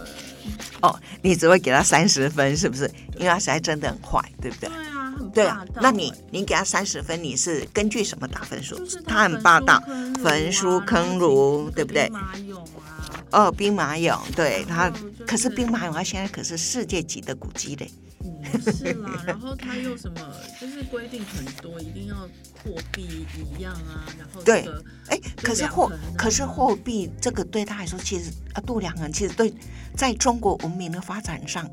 [0.83, 2.91] 哦，你只会给他三十分，是不是？
[3.17, 4.69] 因为他实在真的很坏，对不对？
[4.69, 5.65] 对啊，很对啊。
[5.81, 8.79] 那你你给他三十分，你是根据什么打分数？
[9.07, 9.83] 他很霸道，
[10.23, 12.09] 焚书坑儒，对不对？
[12.09, 13.25] 兵马俑啊。
[13.33, 14.93] 哦，兵马俑，对他，
[15.27, 17.91] 可是兵马俑他现在可是世界级的古迹嘞。
[18.73, 20.21] 是啦， 然后他又什么，
[20.61, 22.17] 就是规定很多，一定要
[22.63, 24.69] 货币一样啊，然后对，
[25.09, 29.53] 哎，可是货，可是货币这个对他来说，其实啊，度量衡其实对，
[29.95, 31.69] 在中国文明的发展上，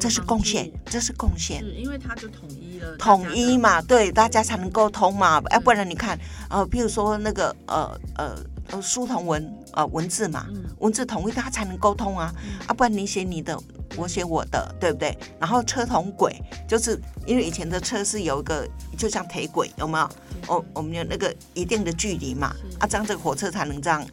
[0.00, 8.36] 这是贡献，这是贡献，是因为他就统一了，统一嘛，对，大家才能沟通嘛，要不然你看，呃，譬如说那个呃呃
[8.70, 10.46] 呃书同文呃文字嘛，
[10.78, 12.34] 文字统一，大家才能沟通啊，
[12.66, 13.58] 啊，不然你写你的。
[13.96, 15.16] 我写我的，对不对？
[15.38, 20.08] 然后车同轨，就是因为以前的车是有一个，就像铁轨，有没有？
[20.48, 24.04] 我我们有那个一定的距离嘛，啊，这样这个火车才能这样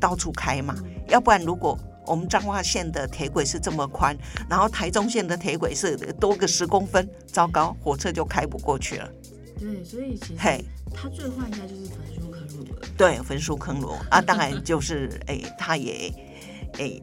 [0.00, 0.74] 到处开嘛。
[1.08, 4.16] 要不然，如果我们彰化线的铁轨是这么宽，
[4.48, 9.08] 然后台中线的铁轨是多个十公分，糟糕，火车就开不过去了。
[9.58, 12.88] 对，所以其实嘿，它最坏应该就是焚书坑儒了。
[12.96, 16.12] 对，焚书坑儒啊，当然就是哎，他也
[16.78, 17.00] 哎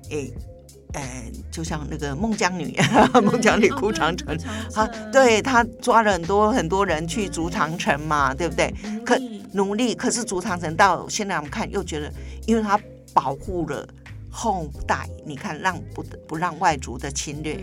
[0.93, 1.01] 哎。
[1.01, 2.75] 呃，就像那个孟姜女，
[3.23, 4.36] 孟姜女哭长城，
[4.73, 8.73] 啊，对她抓了很多很多人去筑长城嘛，对不对？
[9.06, 9.15] 可
[9.51, 12.12] 努力，可是筑长城到现在我们看又觉得，
[12.47, 12.79] 因为她
[13.13, 13.88] 保护了
[14.32, 17.62] 后代，你看让不不让外族的侵略，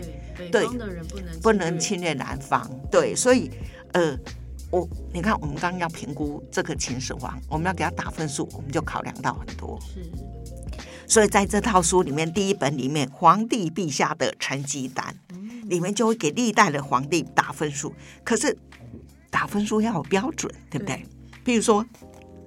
[0.51, 3.51] 对，的人不能不能侵略南方，对，所以
[3.93, 4.17] 呃。
[4.69, 9.77] 我你看，我们刚刚要评估这个秦始皇，我们要给他打分数，我们就考量到很多。
[9.81, 10.09] 是，
[11.11, 15.13] 所以在这套书里面，第一本里面《皇帝陛下的成绩单》
[15.67, 17.93] 里面就会给历代的皇帝打分数。
[18.23, 18.57] 可是
[19.29, 21.05] 打分数要有标准，对不对？
[21.43, 21.85] 比如说，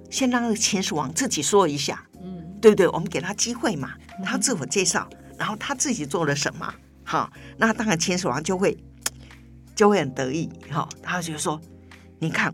[0.09, 2.87] 先让秦始皇自己说一下，嗯，对不对？
[2.87, 6.73] 我们给他机会嘛，他自我介绍，然后他自己做了什么，
[7.03, 8.75] 好，那当然秦始皇就会
[9.75, 11.61] 就会很得意，哈，他就说。
[12.17, 12.51] 你看，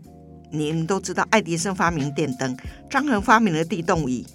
[0.50, 2.54] 你们都知道爱迪生发明电灯，
[2.90, 4.26] 张衡发明了地动仪。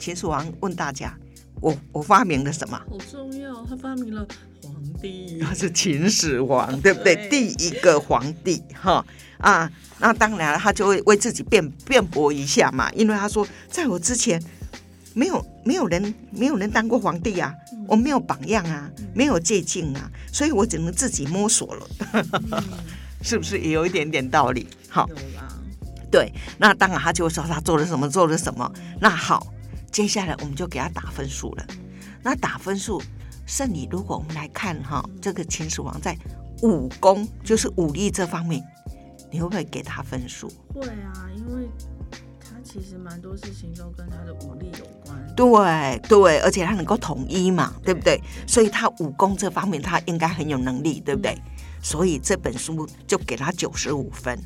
[0.00, 1.14] 那秦始皇问大家
[1.60, 4.26] ：“我我发明了什么？”好重要，他发明了
[4.62, 5.38] 皇帝。
[5.38, 7.28] 他是秦始皇，对不对？
[7.28, 9.04] 第一个皇帝，哈
[9.36, 9.70] 啊。
[9.98, 14.42] 那当然，他就会为自己辩辩驳一下嘛，因为他说，在我之前，
[15.12, 17.52] 没有没有人没有人当过皇帝啊，
[17.86, 21.86] 我没有榜样啊，没有借鉴啊，所以我只能自己摸索了。
[23.20, 24.66] 是不是也有一点点道理？
[24.88, 25.06] 好，
[26.10, 28.72] 对，那当然他就会说他做了什么，做了什么。
[28.98, 29.52] 那好，
[29.90, 31.66] 接下来我们就给他打分数了。
[32.22, 33.02] 那打分数，
[33.46, 36.16] 圣理，如果我们来看哈，这个秦始皇在
[36.62, 38.62] 武功，就是武力这方面，
[39.30, 40.48] 你会不会给他分数？
[40.74, 41.68] 会啊，因为
[42.38, 45.34] 他其实蛮多事情都跟他的武力有关。
[45.34, 48.20] 对对，而且他能够统一嘛，对不对？
[48.46, 51.36] 所以他武功这方面，他应该很有能力，对不对？
[51.82, 54.38] 所以这本书就给他九十五分，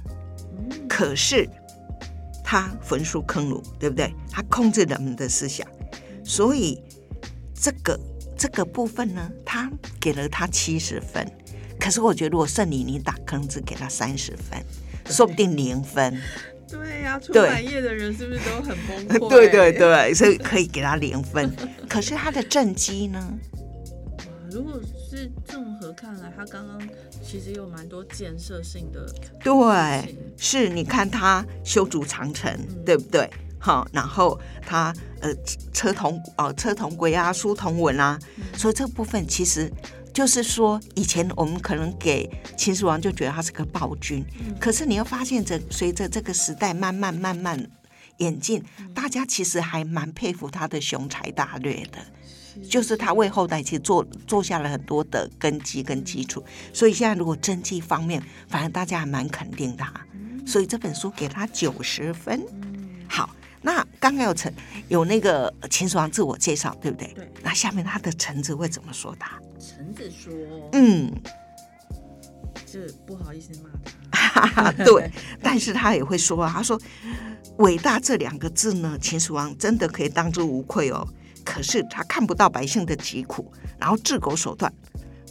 [0.88, 1.50] 可是
[2.54, 4.14] 他焚书坑儒，对不对？
[4.30, 5.66] 他控制人们的思想，
[6.22, 6.80] 所以
[7.52, 7.98] 这个
[8.38, 9.68] 这个部分呢，他
[10.00, 11.28] 给了他七十分。
[11.80, 14.64] 可是我觉得，如果圣理你打坑只给他三十分，
[15.06, 16.16] 说不定零分。
[16.68, 19.26] 对呀，出版业的人是不是都很崩溃？
[19.28, 21.52] 对对对，所以可以给他零分。
[21.88, 23.36] 可是他的政绩呢？
[25.44, 26.80] 综合看来，他刚刚
[27.22, 29.06] 其实有蛮多建设性的。
[29.42, 32.52] 对，是，你看他修筑长城，
[32.84, 33.28] 对不对？
[33.58, 35.34] 好，然后他呃
[35.72, 38.18] 车同哦车同轨啊，书同文啊，
[38.56, 39.72] 所以这部分其实
[40.12, 44.22] 就是说，以前我们可能给秦始皇就觉得他是个暴君，
[44.60, 47.58] 可是你又发现，这随着这个时代慢慢慢慢
[48.18, 48.62] 演进，
[48.94, 51.98] 大家其实还蛮佩服他的雄才大略的。
[52.68, 59.92] 就是他为后代其实做做下了很多的根基跟基础，所以现在如果政绩方面，反正大家还蛮肯定他，
[60.46, 62.42] 所以这本书给他九十分。
[63.08, 63.28] 好，
[63.62, 64.52] 那刚刚有陈
[64.88, 67.12] 有那个秦始皇自我介绍，对不对？
[67.14, 67.30] 对。
[67.42, 69.38] 那下面他的臣子会怎么说他？
[69.58, 70.32] 臣子说
[70.72, 71.12] ：“嗯，
[72.66, 73.70] 就不好意思骂
[74.10, 75.10] 他。” 对，
[75.42, 76.80] 但是他也会说啊，他说
[77.58, 81.06] ：“伟大这两个字呢，秦始皇真的可以当之无愧哦。”
[81.44, 84.72] 可是他看不到百姓的疾苦，然后治国手段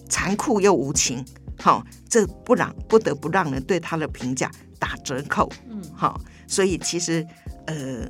[0.08, 1.26] 残酷又无情，
[1.60, 5.52] 好，这不让不得不让人对他的评价打折扣。
[5.68, 7.26] 嗯，好，所以其实
[7.66, 8.08] 呃，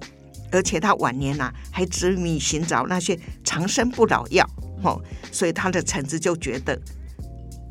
[0.51, 4.47] 而且他晚年呐还执迷寻找那些长生不老药，
[4.83, 6.79] 哦，所以他的臣子就觉得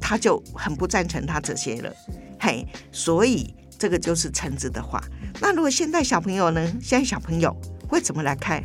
[0.00, 1.92] 他就很不赞成他这些了。
[2.40, 5.00] 嘿，所以这个就是臣子的话。
[5.40, 6.66] 那如果现在小朋友呢？
[6.80, 7.54] 现在小朋友
[7.88, 8.62] 会怎么来看？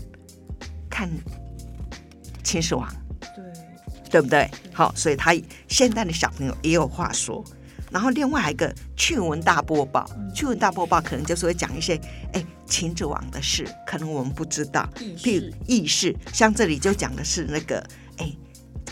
[0.89, 1.09] 看？
[2.47, 2.87] 秦始皇，
[3.35, 3.43] 对
[4.09, 4.49] 对不对？
[4.71, 5.35] 好，所以他
[5.67, 7.43] 现在的小朋友也有话说。
[7.91, 11.99] 然后另外一个趣闻大播报，趣闻大播报可能就是会讲一些
[12.31, 16.15] 哎秦始皇的事，可能我们不知道，譬如轶事。
[16.31, 17.85] 像这里就讲的是那个
[18.17, 18.31] 哎，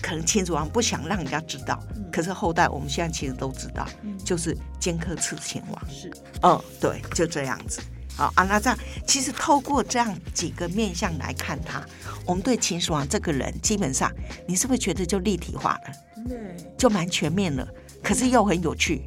[0.02, 3.88] 可能秦始皇不想让人家知道，可是后代我们现在其实都知道，
[4.26, 5.90] 就是荆轲刺秦王。
[5.90, 7.80] 是，嗯，对，就这样子。
[8.16, 11.86] 好啊，那这样其实透过这样几个面相来看他，
[12.26, 14.12] 我们对秦始皇这个人，基本上
[14.48, 16.26] 你是不是觉得就立体化了？
[16.28, 16.38] 对，
[16.78, 17.68] 就蛮全面了。
[18.02, 19.02] 可是又很有趣。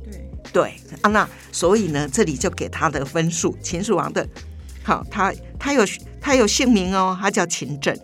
[0.53, 4.29] 对，对啊，那所以呢，这里就给他的分数，秦始皇的，
[4.83, 5.85] 好，他他有
[6.21, 7.99] 他有姓名哦，他叫秦政，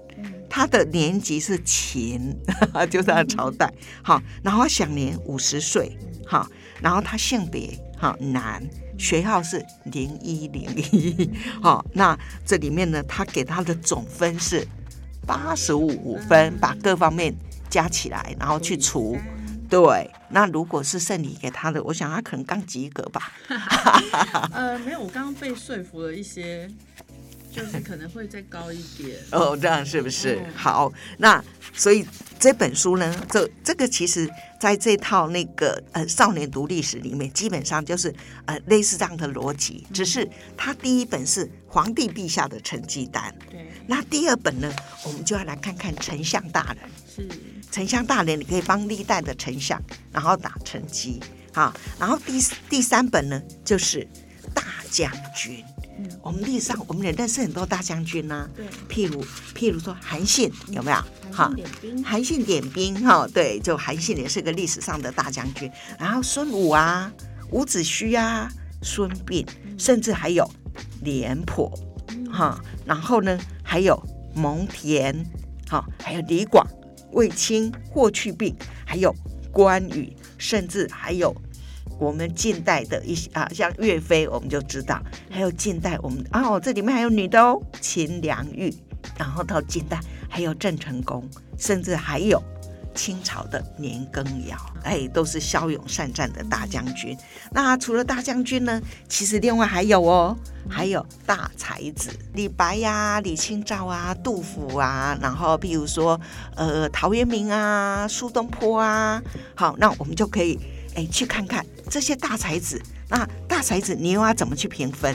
[0.49, 2.35] 他的年级是秦，
[2.91, 3.71] 就是他的朝代。
[4.03, 5.99] 好，然后享年五十岁。
[6.27, 6.49] 好，
[6.81, 8.63] 然后他性别好男。
[8.99, 11.31] 学号是零一零一，
[11.63, 14.67] 好，那这里面呢，他给他的总分是
[15.27, 17.35] 八十五分，把各方面
[17.69, 19.17] 加起来，然后去除，
[19.69, 20.11] 对。
[20.31, 23.33] 那如果是圣礼给他的，我想他可能刚及格吧。
[24.53, 26.69] 呃，没有，我刚刚被说服了一些，
[27.55, 29.17] 就是可能会再高一点。
[29.33, 30.45] 哦，这样是不是？
[30.57, 31.43] 好，那
[31.73, 32.07] 所以。
[32.37, 34.29] 这本书呢，这这个其实
[34.61, 44.71] 在这套那个呃少年读历史里面，基本上就是呃类似这样的逻辑，只是它第一本是皇帝陛下的成绩单，对，那第二本呢，
[45.07, 46.79] 我们就要来看看丞相大人。
[47.09, 47.27] 是，
[47.71, 49.83] 丞相大人，你可以帮历代的丞相，
[50.13, 51.21] 然后打成绩，
[51.55, 52.39] 好，然后第
[52.69, 54.07] 第三本呢，就是
[54.53, 55.65] 大将军。
[55.99, 59.25] 嗯，我们历史上我们也认识很多大将军呐、对，譬如
[59.55, 60.99] 譬如说韩信，有没有？
[61.33, 65.71] 韩信点兵，韩信点兵，哈，对，就韩信也是个历史上的大将军。
[65.99, 67.13] 然后孙武啊，
[67.51, 68.49] 伍子胥啊，
[68.83, 69.47] 孙膑，
[69.79, 70.49] 甚至还有
[71.03, 71.73] 廉颇，
[72.09, 72.31] 嗯。
[72.31, 74.01] 哈，然后呢，还有
[74.35, 75.25] 蒙恬，
[75.69, 76.67] 哈，还有李广、
[77.13, 79.15] 卫青、霍去病，还有
[79.53, 81.35] 关羽，甚至还有
[82.05, 88.73] 我们近代的一些啊，像岳飞，我们就知道，还有近代我们哦，这里面还有女的哦，秦良玉，
[89.17, 89.99] 然后到近代
[90.29, 91.27] 还有郑成功，
[91.59, 92.43] 甚至还有。
[92.97, 97.19] 清朝的年羹尧，哎，都是骁勇善战的大将军。
[97.51, 100.37] 那除了大将军呢，其实另外还有哦，
[100.69, 106.21] 还有大才子，李白呀、李清照啊、杜甫啊，然后比如说
[106.55, 109.21] 呃陶渊明啊、苏东坡啊，
[109.57, 110.57] 好，那我们就可以
[110.95, 112.81] 哎去看看这些大才子。
[113.09, 115.15] 那大才子你又要怎么去评分？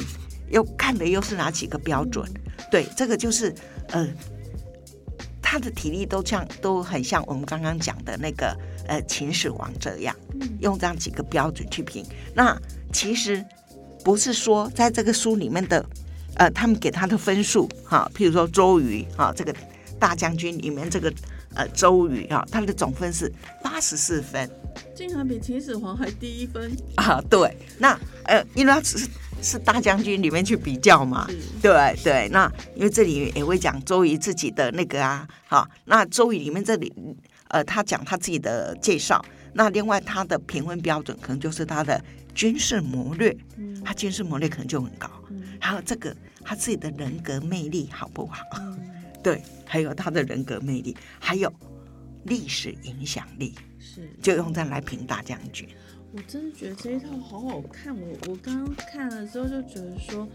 [0.49, 2.25] 又看的又是哪几个标准？
[2.71, 3.53] 对，这个就是
[3.89, 4.07] 呃。
[5.51, 8.55] 他的体力都像都很像我们刚刚讲的那个
[8.87, 12.05] 呃秦始皇这样，嗯用这样几个标准去评。
[12.35, 12.55] 那
[12.93, 13.43] 其实
[14.03, 15.83] 不是说在这个书里面的
[16.35, 19.51] 呃他们给他的分数哈，譬如说周瑜哈这个
[19.97, 21.11] 大将军里面这个
[21.55, 24.47] 呃周瑜哈他的总分是八十四分
[24.95, 29.07] 竟然比秦始皇还低一分，啊，对，那呃因为他只是
[29.41, 31.27] 是大将军里面去比较嘛，
[31.61, 36.91] 对对，那因为这里也会讲周瑜自己的那个啊，好，那周瑜里面这里，
[37.47, 42.03] 呃，他讲他自己的介绍，那另外他的评分标准可能就是他的
[42.35, 43.81] 军事谋略，嗯。
[43.81, 45.41] 他军事谋略可能就很高，嗯。
[45.59, 46.13] 还有这个
[46.43, 48.43] 他自己的人格魅力好不好？
[48.59, 48.77] 嗯，
[49.23, 51.51] 对，还有他的人格魅力，还有
[52.29, 55.67] 历史影响力，是，就用这样来评大将军。
[56.13, 60.27] 我真的觉得这一套好好看，我我刚刚看了之后就觉得说，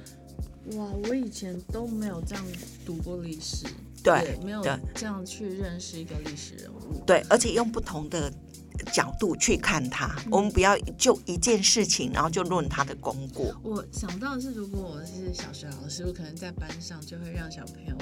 [0.77, 2.45] 哇，我以前都没有这样
[2.85, 3.67] 读过历史，
[4.03, 4.79] 对也没有对。
[4.95, 8.33] 这样去认识一个历史人物，对，而且用不同的
[8.93, 13.53] 角度去看他，我们不要就一件事情，然后就论他的功过。
[13.65, 17.97] 我想到的是，如果我是小学老师，我可能在班上就会让小朋友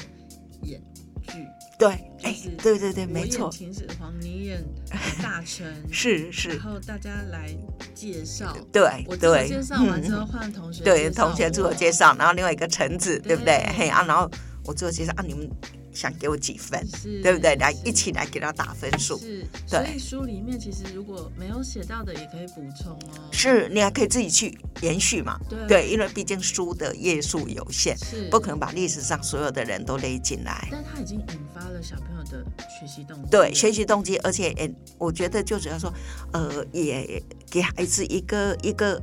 [0.65, 0.83] 演
[1.29, 1.47] 剧，
[1.79, 1.89] 对，
[2.23, 4.65] 哎就是，对对对，没错，秦始皇，你演
[5.23, 6.51] 大臣， 是是。
[6.51, 7.49] 然，后大家来
[7.95, 8.57] 介绍。
[8.73, 11.75] 对我对，介绍完之后，换同学对，同学自我我。
[11.75, 13.59] 介绍，然后另外一个橙子，对不对？
[13.59, 13.73] 对。
[13.77, 14.31] 嘿啊，然后
[14.65, 15.49] 我自我介绍啊，你们
[15.93, 17.55] 想给我几分，是，对不对？
[17.57, 19.19] 来一起来给他打分数。
[19.19, 23.29] 是，对所以书里面其实如果没有写到的，也可以补充哦。
[23.31, 25.39] 是你还可以自己去延续嘛？
[25.49, 30.69] 对对，因为毕竟书的页数有限，是不可能把历史上所有的人都勒进来。
[30.71, 33.29] 但它已经引发了小朋友的学习动机。
[33.31, 35.93] 对，学习动机，而且也我觉得就主要说，
[36.33, 39.03] 呃，也给孩子一个一个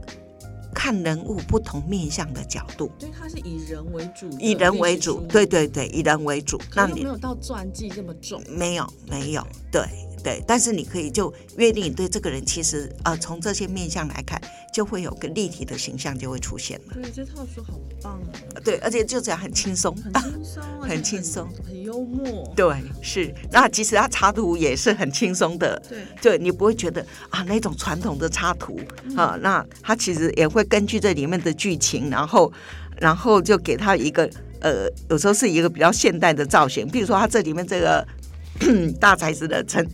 [0.73, 6.59] 看人物不同面相的角度，对，它是以人为主以人为主对，对对，以人为主。
[6.75, 8.41] 那你没有到传记这么重。
[8.49, 9.83] 没有没有，对
[10.23, 14.39] 对，但是你可以就约定你对这个人，其实呃从这些面相来看，
[14.73, 16.93] 就会有个立体的形象就会出现了。
[16.93, 18.19] 对，这套书好棒
[18.55, 19.95] 哦，对，而且就这样很轻松。
[19.95, 22.51] 很轻松， 很轻松很幽默。
[22.55, 23.33] 对，是。
[23.51, 32.51] 那其实他插图也是很轻松的，对，对你不会觉得啊那种传统的插图嗯啊，那他其实也会根据这里面的剧情，然后
[32.97, 34.29] 然后就给他一个
[34.61, 38.05] 呃，有时候是一个比较现代的造型，比如说他这里面这个
[38.99, 39.85] 大才子的成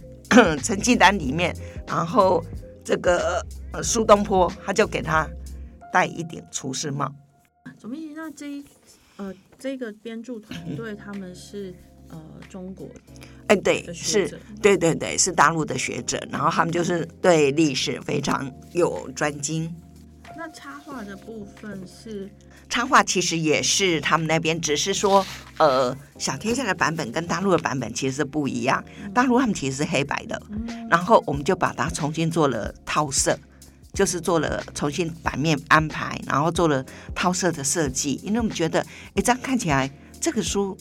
[0.63, 1.55] 成绩单里面，
[1.87, 2.43] 然后
[2.83, 5.27] 这个呃苏东坡他就给他
[5.93, 7.13] 戴一顶厨师帽，
[7.77, 8.65] 总编辑，那这一
[9.17, 11.73] 呃这个编著团队他们是
[12.09, 12.87] 呃中国
[13.47, 19.71] 哎，对，是者，对对对，是大陆的学者，然后他们就是对历史非常有专精。
[20.45, 22.29] 那插画的部分是
[22.69, 25.25] 插画其实也是他们那边，只是说，
[25.57, 28.83] 呃，小天下的版本跟大陆的版本其实是不一样。
[29.11, 33.35] 大陆他们其实是黑白的，嗯然后我们就把它重新做了套色，
[33.91, 36.85] 就是做了重新版面安排，然后做了
[37.15, 38.19] 套色的设计。
[38.21, 38.85] 因为我们觉得，
[39.15, 39.89] 哎，这样看起来
[40.21, 40.77] 这个书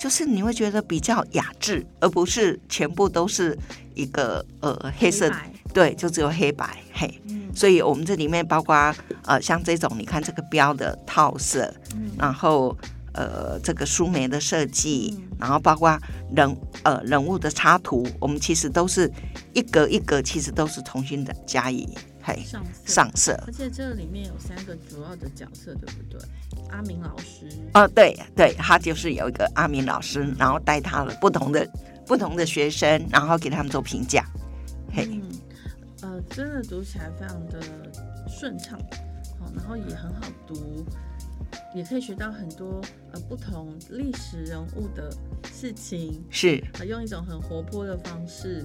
[0.00, 3.58] 就是你会觉得比较雅致，而不是全部都是
[3.94, 7.20] 一个呃黑色，白对，就只有黑白嘿。
[7.28, 8.74] 嗯所以我们这里面包括
[9.24, 12.76] 呃像这种，你看这个标的套色，嗯然后
[13.12, 15.98] 呃这个书眉的设计，嗯然后包括
[16.34, 19.10] 人呃人物的插图，我们其实都是
[19.52, 21.88] 一格一格，其实都是重新的加以
[22.22, 23.44] 嘿上色上色。
[23.46, 26.20] 而且这里面有三个主要的角色，对不对？
[26.70, 31.68] 阿明老师，哦，对对，他就是有一个阿明老师，然后带他的不同的
[32.06, 34.24] 不同的学生，然后给他们做评价。
[34.94, 35.22] 嘿，嗯，
[36.02, 37.60] 呃，真的读起来非常的
[38.28, 38.78] 顺畅，
[39.38, 40.84] 好，然后也很好读，
[41.74, 42.80] 也可以学到很多
[43.12, 45.10] 呃不同历史人物的
[45.52, 48.64] 事情，是呃，用一种很活泼的方式。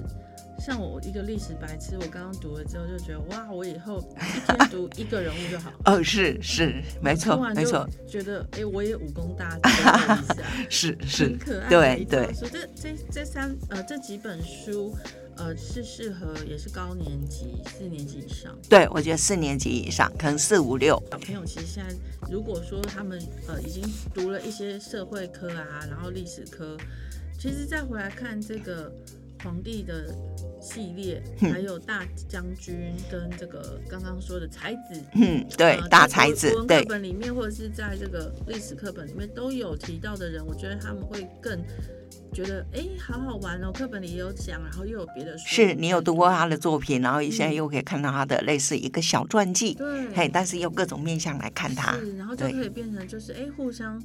[0.60, 5.72] 像我一个历史白痴，我刚刚读了之后就觉得，哇，我以后一天读一个人物就好。
[5.86, 12.46] 哦，是是，没错没错，觉得哎、我也武功大 增一下，是是很，可爱的对对书。
[12.52, 14.96] 这这这三呃这几本书
[15.38, 21.46] 呃是适合也是高年级四年级以上对我觉得四年级以上，可能四五六，小朋友。
[21.46, 21.96] 其实现在
[22.32, 23.84] 如果说他们呃已经
[24.14, 26.78] 读了一些社会科啊，然后历史科，
[27.40, 28.92] 其实再回来看这个
[29.44, 30.14] 皇帝的
[30.68, 35.02] 系列，嗯还有大将军跟这个刚刚说的才子。
[35.14, 41.58] 嗯，对呃，大才子，国文课本里面，或者是在这个历史课本里面都有提到的人，我觉得他们会更
[42.34, 43.72] 觉得，哎，好好玩哦。
[43.72, 54.02] 课本里也有讲，然后又有别的书，是你有读过他的作品，然后现在又可以看到他的类似一个小传记，对，嘿，但是用各种面向来看他，是，然后就可以变成就是，哎，互相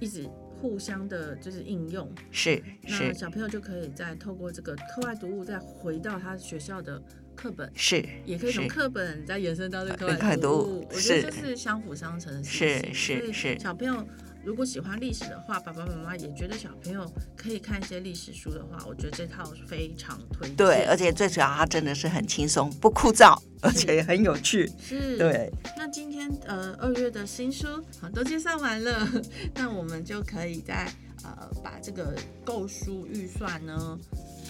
[0.00, 0.28] 一直
[0.64, 2.10] 互相的，就是应用。
[2.30, 6.98] 是那是小朋友就可以再透过这个课外读物，再回到他学校的
[7.36, 10.88] 课本，是也可以从课本再延伸到这个课外外读读物物。
[10.90, 12.94] 我觉得这是相辅相成的事是情。
[12.94, 14.02] 所以是是小朋友
[14.44, 20.56] 如果喜欢历史的话，爸爸妈妈也觉得小朋友可以看一些历史书的话，我觉得这套非常推荐。
[20.56, 25.16] 对，而且最主要它真的是很轻松，不枯燥，而且也很有趣，是。
[25.16, 27.66] 对，那今天呃二月的新书
[27.98, 29.08] 好都介绍完了，
[29.56, 30.92] 那我们就可以再
[31.22, 32.14] 呃把这个
[32.44, 33.98] 购书预算呢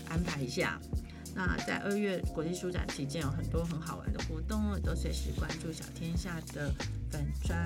[0.09, 0.81] 安排一下。
[1.35, 6.72] 那在二月国际书展期间有很多很好玩的活动哦，都随时关注小天下的
[7.11, 7.59] 粉砖，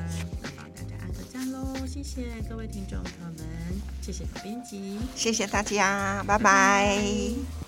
[0.42, 3.46] 那帮大家按个赞喽，谢谢各位听众朋友们，
[4.00, 7.67] 谢谢小编辑，谢谢大家，拜拜